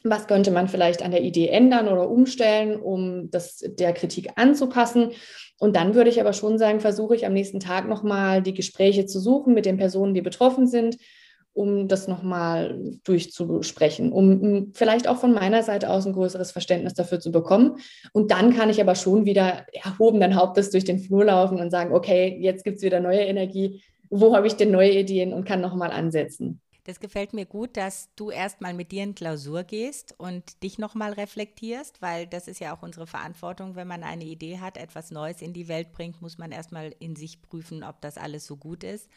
Was 0.03 0.27
könnte 0.27 0.51
man 0.51 0.67
vielleicht 0.67 1.03
an 1.03 1.11
der 1.11 1.21
Idee 1.21 1.49
ändern 1.49 1.87
oder 1.87 2.09
umstellen, 2.09 2.79
um 2.79 3.29
das 3.29 3.57
der 3.57 3.93
Kritik 3.93 4.29
anzupassen? 4.35 5.11
Und 5.59 5.75
dann 5.75 5.93
würde 5.93 6.09
ich 6.09 6.19
aber 6.19 6.33
schon 6.33 6.57
sagen, 6.57 6.79
versuche 6.79 7.15
ich 7.15 7.25
am 7.25 7.33
nächsten 7.33 7.59
Tag 7.59 7.87
nochmal 7.87 8.41
die 8.41 8.53
Gespräche 8.53 9.05
zu 9.05 9.19
suchen 9.19 9.53
mit 9.53 9.65
den 9.65 9.77
Personen, 9.77 10.15
die 10.15 10.21
betroffen 10.21 10.65
sind, 10.65 10.97
um 11.53 11.87
das 11.87 12.07
nochmal 12.07 12.79
durchzusprechen, 13.03 14.11
um 14.11 14.71
vielleicht 14.73 15.07
auch 15.07 15.17
von 15.17 15.33
meiner 15.33 15.63
Seite 15.63 15.89
aus 15.89 16.07
ein 16.07 16.13
größeres 16.13 16.51
Verständnis 16.51 16.93
dafür 16.93 17.19
zu 17.19 17.31
bekommen. 17.31 17.77
Und 18.13 18.31
dann 18.31 18.55
kann 18.55 18.69
ich 18.69 18.81
aber 18.81 18.95
schon 18.95 19.25
wieder 19.25 19.65
erhobenen 19.71 20.35
Hauptes 20.35 20.71
durch 20.71 20.85
den 20.85 20.99
Flur 20.99 21.25
laufen 21.25 21.59
und 21.59 21.69
sagen, 21.69 21.93
okay, 21.93 22.37
jetzt 22.39 22.63
gibt 22.63 22.77
es 22.77 22.83
wieder 22.83 22.99
neue 22.99 23.21
Energie, 23.21 23.83
wo 24.12 24.36
habe 24.36 24.45
ich 24.45 24.56
denn 24.56 24.71
neue 24.71 24.91
Ideen 24.91 25.34
und 25.34 25.45
kann 25.45 25.62
nochmal 25.62 25.91
ansetzen. 25.91 26.62
Das 26.84 27.00
gefällt 27.00 27.34
mir 27.34 27.45
gut, 27.45 27.78
dass 27.78 28.10
du 28.15 28.32
erstmal 28.32 28.74
mit 28.74 28.91
dir 28.91 29.04
in 29.04 29.15
Klausur 29.15 29.63
gehst 29.63 30.15
und 30.17 30.63
dich 30.63 30.80
nochmal 30.80 31.13
reflektierst, 31.13 32.02
weil 32.02 32.26
das 32.26 32.47
ist 32.47 32.60
ja 32.60 32.76
auch 32.76 32.82
unsere 32.82 33.06
Verantwortung, 33.06 33.76
wenn 33.76 33.88
man 33.88 34.04
eine 34.04 34.26
Idee 34.26 34.60
hat, 34.60 34.78
etwas 34.78 35.12
Neues 35.12 35.41
in 35.41 35.54
die 35.54 35.67
Welt 35.67 35.91
bringt, 35.91 36.21
muss 36.21 36.39
man 36.39 36.52
erstmal 36.52 36.93
in 37.00 37.15
sich 37.15 37.41
prüfen, 37.41 37.84
ob 37.84 38.02
das 38.02 38.17
alles 38.17 38.47
so 38.47 38.58
gut 38.58 38.84
ist. 38.84 39.08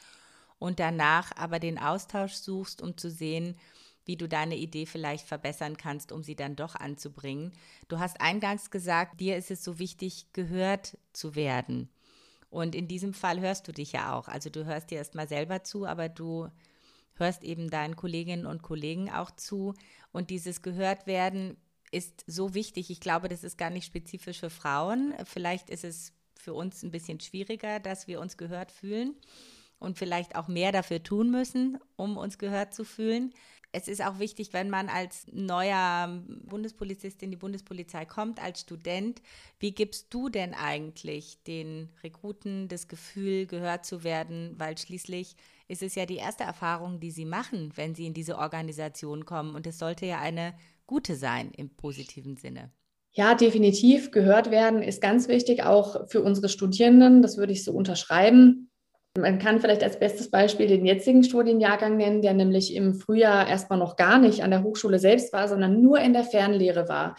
Und 0.59 0.79
danach 0.79 1.33
aber 1.37 1.59
den 1.59 1.79
Austausch 1.79 2.35
suchst, 2.35 2.83
um 2.83 2.99
zu 2.99 3.11
sehen, 3.11 3.57
wie 4.05 4.17
du 4.17 4.29
deine 4.29 4.57
Idee 4.57 4.85
vielleicht 4.85 5.27
verbessern 5.27 5.79
kannst, 5.79 6.13
um 6.13 6.23
sie 6.23 6.37
dann 6.37 6.57
doch 6.57 6.77
anzubringen. 6.77 7.53
Du 7.89 7.99
hast 7.99 8.21
eingangs 8.21 8.71
gesagt, 8.71 9.21
dir 9.21 9.39
ist 9.39 9.51
es 9.51 9.65
so 9.65 9.79
wichtig, 9.79 10.27
gehört 10.35 10.99
zu 11.15 11.35
werden. 11.35 11.89
Und 12.55 12.77
in 12.77 12.87
diesem 12.87 13.15
Fall 13.15 13.41
hörst 13.41 13.67
du 13.67 13.73
dich 13.73 13.93
ja 13.93 14.15
auch. 14.15 14.29
Also 14.29 14.49
du 14.49 14.65
hörst 14.65 14.93
dir 14.93 14.99
erstmal 14.99 15.29
selber 15.29 15.65
zu, 15.65 15.87
aber 15.87 16.09
du 16.09 16.49
hörst 17.15 17.43
eben 17.43 17.69
deinen 17.69 17.97
Kolleginnen 17.97 18.47
und 18.47 18.63
Kollegen 18.63 19.11
auch 19.11 19.33
zu. 19.33 19.75
Und 20.13 20.31
dieses 20.31 20.63
gehört 20.63 21.09
werden 21.09 21.57
ist 21.91 22.23
so 22.29 22.55
wichtig. 22.55 22.91
Ich 22.91 23.01
glaube, 23.01 23.29
das 23.29 23.43
ist 23.43 23.59
gar 23.59 23.71
nicht 23.71 23.87
spezifisch 23.87 24.39
für 24.39 24.51
Frauen. 24.51 25.15
Vielleicht 25.25 25.69
ist 25.69 25.83
es 25.83 26.13
für 26.37 26.55
uns 26.55 26.85
ein 26.85 26.93
bisschen 26.93 27.19
schwieriger, 27.19 27.81
dass 27.81 28.07
wir 28.07 28.21
uns 28.21 28.37
gehört 28.37 28.71
fühlen 28.71 29.17
und 29.81 29.99
vielleicht 29.99 30.37
auch 30.37 30.47
mehr 30.47 30.71
dafür 30.71 31.03
tun 31.03 31.33
müssen, 31.33 31.79
um 31.97 32.17
uns 32.17 32.39
gehört 32.39 32.73
zu 32.73 32.85
fühlen 32.85 33.35
es 33.75 33.89
ist 33.89 34.05
auch 34.05 34.21
wichtig, 34.21 34.53
wenn 34.53 34.71
man 34.71 34.89
als 34.89 35.27
neuer 35.33 36.23
Bundespolizist 36.45 37.23
in 37.23 37.31
die 37.31 37.37
Bundespolizei 37.37 38.05
kommt, 38.05 38.41
als 38.41 38.61
Student, 38.61 39.21
wie 39.59 39.73
gibst 39.73 40.15
du 40.15 40.29
denn 40.29 40.55
eigentlich 40.55 41.43
den 41.43 41.91
Rekruten 42.05 42.69
das 42.69 42.87
Gefühl, 42.87 43.47
gehört 43.47 43.85
zu 43.85 44.05
werden? 44.05 44.55
Weil 44.59 44.79
schließlich 44.79 45.35
ist 45.67 45.83
es 45.83 45.97
ja 45.97 46.07
die 46.07 46.17
erste 46.17 46.45
Erfahrung, 46.45 47.01
die 47.01 47.11
sie 47.11 47.25
machen, 47.25 47.73
wenn 47.75 47.95
sie 47.95 48.07
in 48.07 48.15
diese 48.15 48.39
Organisation 48.39 49.25
kommen. 49.25 49.57
Und 49.57 49.67
es 49.67 49.79
sollte 49.79 50.07
ja 50.07 50.21
eine 50.21 50.55
gute 50.87 51.17
sein 51.17 51.51
im 51.51 51.71
positiven 51.71 52.37
Sinne. 52.37 52.71
Ja, 53.11 53.35
definitiv. 53.35 54.13
Gehört 54.13 54.51
werden 54.51 54.83
ist 54.83 55.01
ganz 55.01 55.29
wichtig, 55.29 55.65
auch 55.65 56.09
für 56.09 56.23
unsere 56.23 56.49
Studierenden. 56.49 57.23
Das 57.23 57.37
würde 57.37 57.53
ich 57.53 57.65
so 57.65 57.73
unterschreiben. 57.73 58.71
Man 59.17 59.39
kann 59.39 59.61
vielleicht 59.61 59.85
als 59.85 60.01
bestes 60.01 60.29
Beispiel 60.29 60.67
den 60.67 60.85
jetzigen 60.85 61.23
Studienjahrgang 61.23 61.97
nennen, 61.97 62.21
der 62.21 62.35
nämlich 62.35 62.75
im 62.75 62.95
Frühjahr 62.95 63.47
erstmal 63.49 63.79
noch 63.79 63.95
gar 63.95 64.19
nicht 64.19 64.43
an 64.43 64.51
der 64.51 64.65
Hochschule 64.65 64.99
selbst 64.99 65.33
war, 65.33 65.47
sondern 65.47 65.81
nur 65.81 66.01
in 66.01 66.13
der 66.13 66.25
Fernlehre 66.25 66.89
war. 66.89 67.15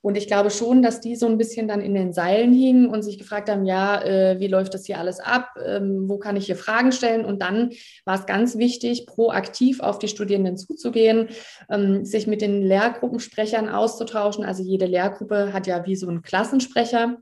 Und 0.00 0.16
ich 0.16 0.28
glaube 0.28 0.50
schon, 0.50 0.80
dass 0.80 1.00
die 1.00 1.16
so 1.16 1.26
ein 1.26 1.38
bisschen 1.38 1.66
dann 1.66 1.80
in 1.80 1.92
den 1.92 2.12
Seilen 2.12 2.52
hingen 2.52 2.88
und 2.88 3.02
sich 3.02 3.18
gefragt 3.18 3.50
haben, 3.50 3.64
ja, 3.64 4.00
äh, 4.00 4.38
wie 4.38 4.46
läuft 4.46 4.74
das 4.74 4.86
hier 4.86 4.98
alles 4.98 5.18
ab? 5.18 5.48
Ähm, 5.66 6.08
wo 6.08 6.18
kann 6.18 6.36
ich 6.36 6.46
hier 6.46 6.54
Fragen 6.56 6.92
stellen? 6.92 7.24
Und 7.24 7.42
dann 7.42 7.70
war 8.04 8.14
es 8.14 8.26
ganz 8.26 8.56
wichtig, 8.56 9.06
proaktiv 9.06 9.80
auf 9.80 9.98
die 9.98 10.08
Studierenden 10.08 10.56
zuzugehen, 10.56 11.30
ähm, 11.68 12.04
sich 12.04 12.28
mit 12.28 12.42
den 12.42 12.62
Lehrgruppensprechern 12.62 13.68
auszutauschen. 13.68 14.44
Also 14.44 14.62
jede 14.62 14.86
Lehrgruppe 14.86 15.52
hat 15.52 15.66
ja 15.66 15.84
wie 15.84 15.96
so 15.96 16.06
einen 16.06 16.22
Klassensprecher 16.22 17.16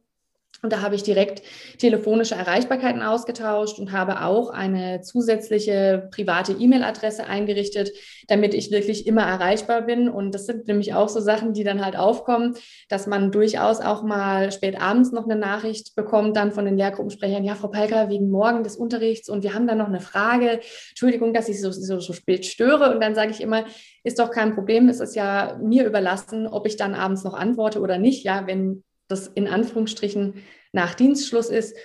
und 0.61 0.73
da 0.73 0.83
habe 0.83 0.97
ich 0.97 1.05
direkt 1.05 1.42
telefonische 1.79 2.35
Erreichbarkeiten 2.35 3.01
ausgetauscht 3.01 3.79
und 3.79 3.92
habe 3.92 4.25
auch 4.25 4.51
eine 4.51 5.03
zusätzliche 5.03 6.09
private 6.11 6.53
E-Mail-Adresse 6.53 7.27
eingerichtet, 7.27 7.92
damit 8.27 8.55
ich 8.55 8.73
wirklich 8.73 9.07
immer 9.07 9.23
erreichbar 9.23 9.83
bin. 9.83 10.09
Und 10.09 10.35
das 10.35 10.47
sind 10.47 10.66
nämlich 10.66 10.94
auch 10.94 11.09
so 11.09 11.21
Sachen, 11.21 11.53
die 11.53 11.62
dann 11.62 11.85
halt 11.85 11.97
aufkommen, 11.97 12.57
dass 12.88 13.07
man 13.07 13.31
durchaus 13.31 13.81
auch 13.81 14.03
mal 14.03 14.51
spät 14.51 14.81
abends 14.81 15.12
noch 15.12 15.25
eine 15.25 15.37
Nachricht 15.37 15.94
bekommt, 15.94 16.37
dann 16.37 16.51
von 16.51 16.64
den 16.64 16.77
Lehrgruppensprechern, 16.77 17.44
ja, 17.44 17.55
Frau 17.55 17.68
Palker, 17.68 18.09
wegen 18.09 18.29
morgen 18.29 18.64
des 18.64 18.77
Unterrichts 18.77 19.29
und 19.29 19.44
wir 19.44 19.55
haben 19.55 19.68
dann 19.68 19.79
noch 19.79 19.87
eine 19.87 20.01
Frage. 20.01 20.61
Entschuldigung, 20.88 21.33
dass 21.33 21.49
ich 21.49 21.61
so, 21.61 21.71
so, 21.71 22.01
so 22.01 22.12
spät 22.12 22.47
störe. 22.47 22.92
Und 22.92 23.01
dann 23.01 23.14
sage 23.14 23.31
ich 23.31 23.40
immer, 23.40 23.64
ist 24.03 24.18
doch 24.18 24.33
kein 24.33 24.55
Problem. 24.57 24.88
Es 24.88 24.99
ist 24.99 25.14
ja 25.14 25.57
mir 25.62 25.87
überlassen, 25.87 26.49
ob 26.49 26.66
ich 26.66 26.77
dann 26.77 26.94
abends 26.94 27.23
noch 27.23 27.35
antworte 27.35 27.81
oder 27.81 27.99
nicht. 27.99 28.25
Ja, 28.25 28.47
wenn 28.49 28.83
das 29.09 29.27
in 29.27 29.49
Anführungsstrichen 29.49 30.35
nach 30.73 30.94
Dienstschluss 30.94 31.49
ist. 31.49 31.77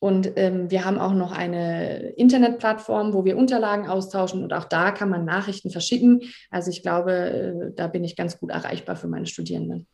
Und 0.00 0.32
ähm, 0.36 0.70
wir 0.70 0.86
haben 0.86 0.98
auch 0.98 1.12
noch 1.12 1.30
eine 1.30 2.10
Internetplattform, 2.12 3.12
wo 3.12 3.26
wir 3.26 3.36
Unterlagen 3.36 3.86
austauschen 3.86 4.42
und 4.42 4.54
auch 4.54 4.64
da 4.64 4.92
kann 4.92 5.10
man 5.10 5.26
Nachrichten 5.26 5.70
verschicken. 5.70 6.22
Also 6.50 6.70
ich 6.70 6.82
glaube, 6.82 7.12
äh, 7.12 7.74
da 7.76 7.86
bin 7.86 8.02
ich 8.02 8.16
ganz 8.16 8.38
gut 8.38 8.50
erreichbar 8.50 8.96
für 8.96 9.08
meine 9.08 9.26
Studierenden. 9.26 9.86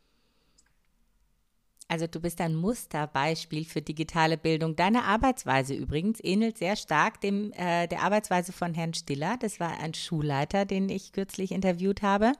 Also 1.88 2.06
du 2.06 2.20
bist 2.20 2.40
ein 2.40 2.54
Musterbeispiel 2.54 3.64
für 3.64 3.80
digitale 3.80 4.36
Bildung. 4.36 4.74
Deine 4.74 5.04
Arbeitsweise 5.04 5.74
übrigens 5.74 6.18
ähnelt 6.22 6.58
sehr 6.58 6.76
stark 6.76 7.20
dem 7.20 7.52
äh, 7.52 7.86
der 7.86 8.02
Arbeitsweise 8.02 8.52
von 8.52 8.74
Herrn 8.74 8.94
Stiller. 8.94 9.36
Das 9.38 9.60
war 9.60 9.80
ein 9.80 9.94
Schulleiter, 9.94 10.64
den 10.64 10.88
ich 10.88 11.12
kürzlich 11.12 11.52
interviewt 11.52 12.02
habe. 12.02 12.32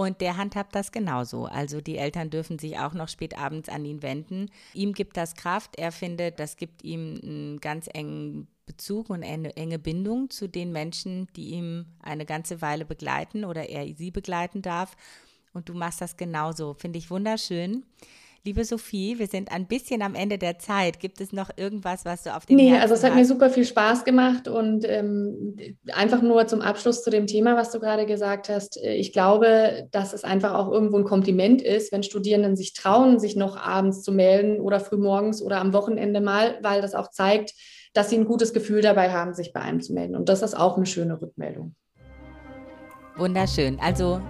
Und 0.00 0.22
der 0.22 0.38
handhabt 0.38 0.74
das 0.74 0.92
genauso. 0.92 1.44
Also 1.44 1.82
die 1.82 1.98
Eltern 1.98 2.30
dürfen 2.30 2.58
sich 2.58 2.78
auch 2.78 2.94
noch 2.94 3.10
spät 3.10 3.36
abends 3.36 3.68
an 3.68 3.84
ihn 3.84 4.00
wenden. 4.00 4.50
Ihm 4.72 4.94
gibt 4.94 5.18
das 5.18 5.34
Kraft. 5.34 5.78
Er 5.78 5.92
findet, 5.92 6.40
das 6.40 6.56
gibt 6.56 6.82
ihm 6.82 7.20
einen 7.22 7.60
ganz 7.60 7.86
engen 7.92 8.48
Bezug 8.64 9.10
und 9.10 9.22
eine 9.22 9.54
enge 9.58 9.78
Bindung 9.78 10.30
zu 10.30 10.48
den 10.48 10.72
Menschen, 10.72 11.28
die 11.36 11.50
ihm 11.50 11.84
eine 12.02 12.24
ganze 12.24 12.62
Weile 12.62 12.86
begleiten 12.86 13.44
oder 13.44 13.68
er 13.68 13.94
sie 13.94 14.10
begleiten 14.10 14.62
darf. 14.62 14.96
Und 15.52 15.68
du 15.68 15.74
machst 15.74 16.00
das 16.00 16.16
genauso. 16.16 16.72
Finde 16.72 16.98
ich 16.98 17.10
wunderschön. 17.10 17.84
Liebe 18.42 18.64
Sophie, 18.64 19.18
wir 19.18 19.26
sind 19.26 19.52
ein 19.52 19.66
bisschen 19.66 20.00
am 20.00 20.14
Ende 20.14 20.38
der 20.38 20.58
Zeit. 20.58 20.98
Gibt 20.98 21.20
es 21.20 21.30
noch 21.30 21.50
irgendwas, 21.58 22.06
was 22.06 22.22
du 22.22 22.34
auf 22.34 22.46
dem 22.46 22.56
Nee, 22.56 22.70
Herzen 22.70 22.82
also 22.82 22.94
es 22.94 23.04
hat 23.04 23.10
hast? 23.10 23.18
mir 23.18 23.26
super 23.26 23.50
viel 23.50 23.66
Spaß 23.66 24.02
gemacht 24.06 24.48
und 24.48 24.86
ähm, 24.88 25.56
einfach 25.92 26.22
nur 26.22 26.46
zum 26.46 26.62
Abschluss 26.62 27.04
zu 27.04 27.10
dem 27.10 27.26
Thema, 27.26 27.54
was 27.56 27.70
du 27.70 27.80
gerade 27.80 28.06
gesagt 28.06 28.48
hast. 28.48 28.82
Äh, 28.82 28.94
ich 28.94 29.12
glaube, 29.12 29.86
dass 29.90 30.14
es 30.14 30.24
einfach 30.24 30.54
auch 30.54 30.72
irgendwo 30.72 30.96
ein 30.96 31.04
Kompliment 31.04 31.60
ist, 31.60 31.92
wenn 31.92 32.02
Studierenden 32.02 32.56
sich 32.56 32.72
trauen, 32.72 33.18
sich 33.18 33.36
noch 33.36 33.58
abends 33.58 34.02
zu 34.02 34.10
melden 34.10 34.58
oder 34.58 34.80
frühmorgens 34.80 35.42
oder 35.42 35.60
am 35.60 35.74
Wochenende 35.74 36.22
mal, 36.22 36.58
weil 36.62 36.80
das 36.80 36.94
auch 36.94 37.10
zeigt, 37.10 37.52
dass 37.92 38.08
sie 38.08 38.16
ein 38.16 38.24
gutes 38.24 38.54
Gefühl 38.54 38.80
dabei 38.80 39.10
haben, 39.12 39.34
sich 39.34 39.52
bei 39.52 39.60
einem 39.60 39.82
zu 39.82 39.92
melden. 39.92 40.16
Und 40.16 40.30
das 40.30 40.40
ist 40.40 40.54
auch 40.54 40.78
eine 40.78 40.86
schöne 40.86 41.20
Rückmeldung. 41.20 41.74
Wunderschön. 43.16 43.78
Also 43.80 44.22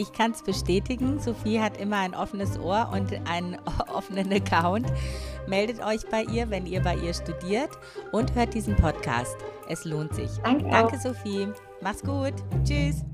ich 0.00 0.12
kann 0.12 0.30
es 0.30 0.42
bestätigen, 0.42 1.20
Sophie 1.20 1.60
hat 1.60 1.76
immer 1.76 1.98
ein 1.98 2.14
offenes 2.14 2.58
Ohr 2.58 2.88
und 2.92 3.12
einen 3.28 3.58
offenen 3.94 4.32
Account. 4.32 4.86
Meldet 5.46 5.84
euch 5.84 6.08
bei 6.10 6.22
ihr, 6.24 6.48
wenn 6.48 6.64
ihr 6.64 6.80
bei 6.80 6.96
ihr 6.96 7.12
studiert 7.12 7.70
und 8.12 8.34
hört 8.34 8.54
diesen 8.54 8.76
Podcast. 8.76 9.36
Es 9.68 9.84
lohnt 9.84 10.14
sich. 10.14 10.30
Danke, 10.42 10.70
Danke 10.70 10.98
Sophie. 10.98 11.48
Mach's 11.82 12.02
gut. 12.02 12.32
Tschüss. 12.64 13.04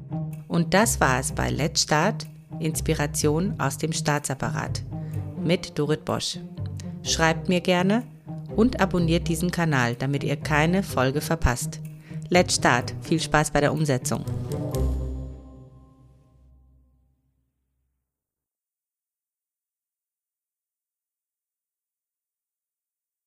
Und 0.46 0.72
das 0.74 1.00
war 1.00 1.18
es 1.18 1.32
bei 1.32 1.50
Let's 1.50 1.82
Start, 1.82 2.26
Inspiration 2.60 3.54
aus 3.58 3.78
dem 3.78 3.92
Staatsapparat 3.92 4.82
mit 5.42 5.76
Dorit 5.78 6.04
Bosch. 6.04 6.38
Schreibt 7.02 7.48
mir 7.48 7.60
gerne 7.60 8.04
und 8.54 8.80
abonniert 8.80 9.28
diesen 9.28 9.50
Kanal, 9.50 9.96
damit 9.96 10.22
ihr 10.22 10.36
keine 10.36 10.82
Folge 10.82 11.20
verpasst. 11.20 11.80
Let's 12.28 12.54
Start. 12.54 12.94
Viel 13.02 13.20
Spaß 13.20 13.50
bei 13.50 13.60
der 13.60 13.72
Umsetzung. 13.72 14.24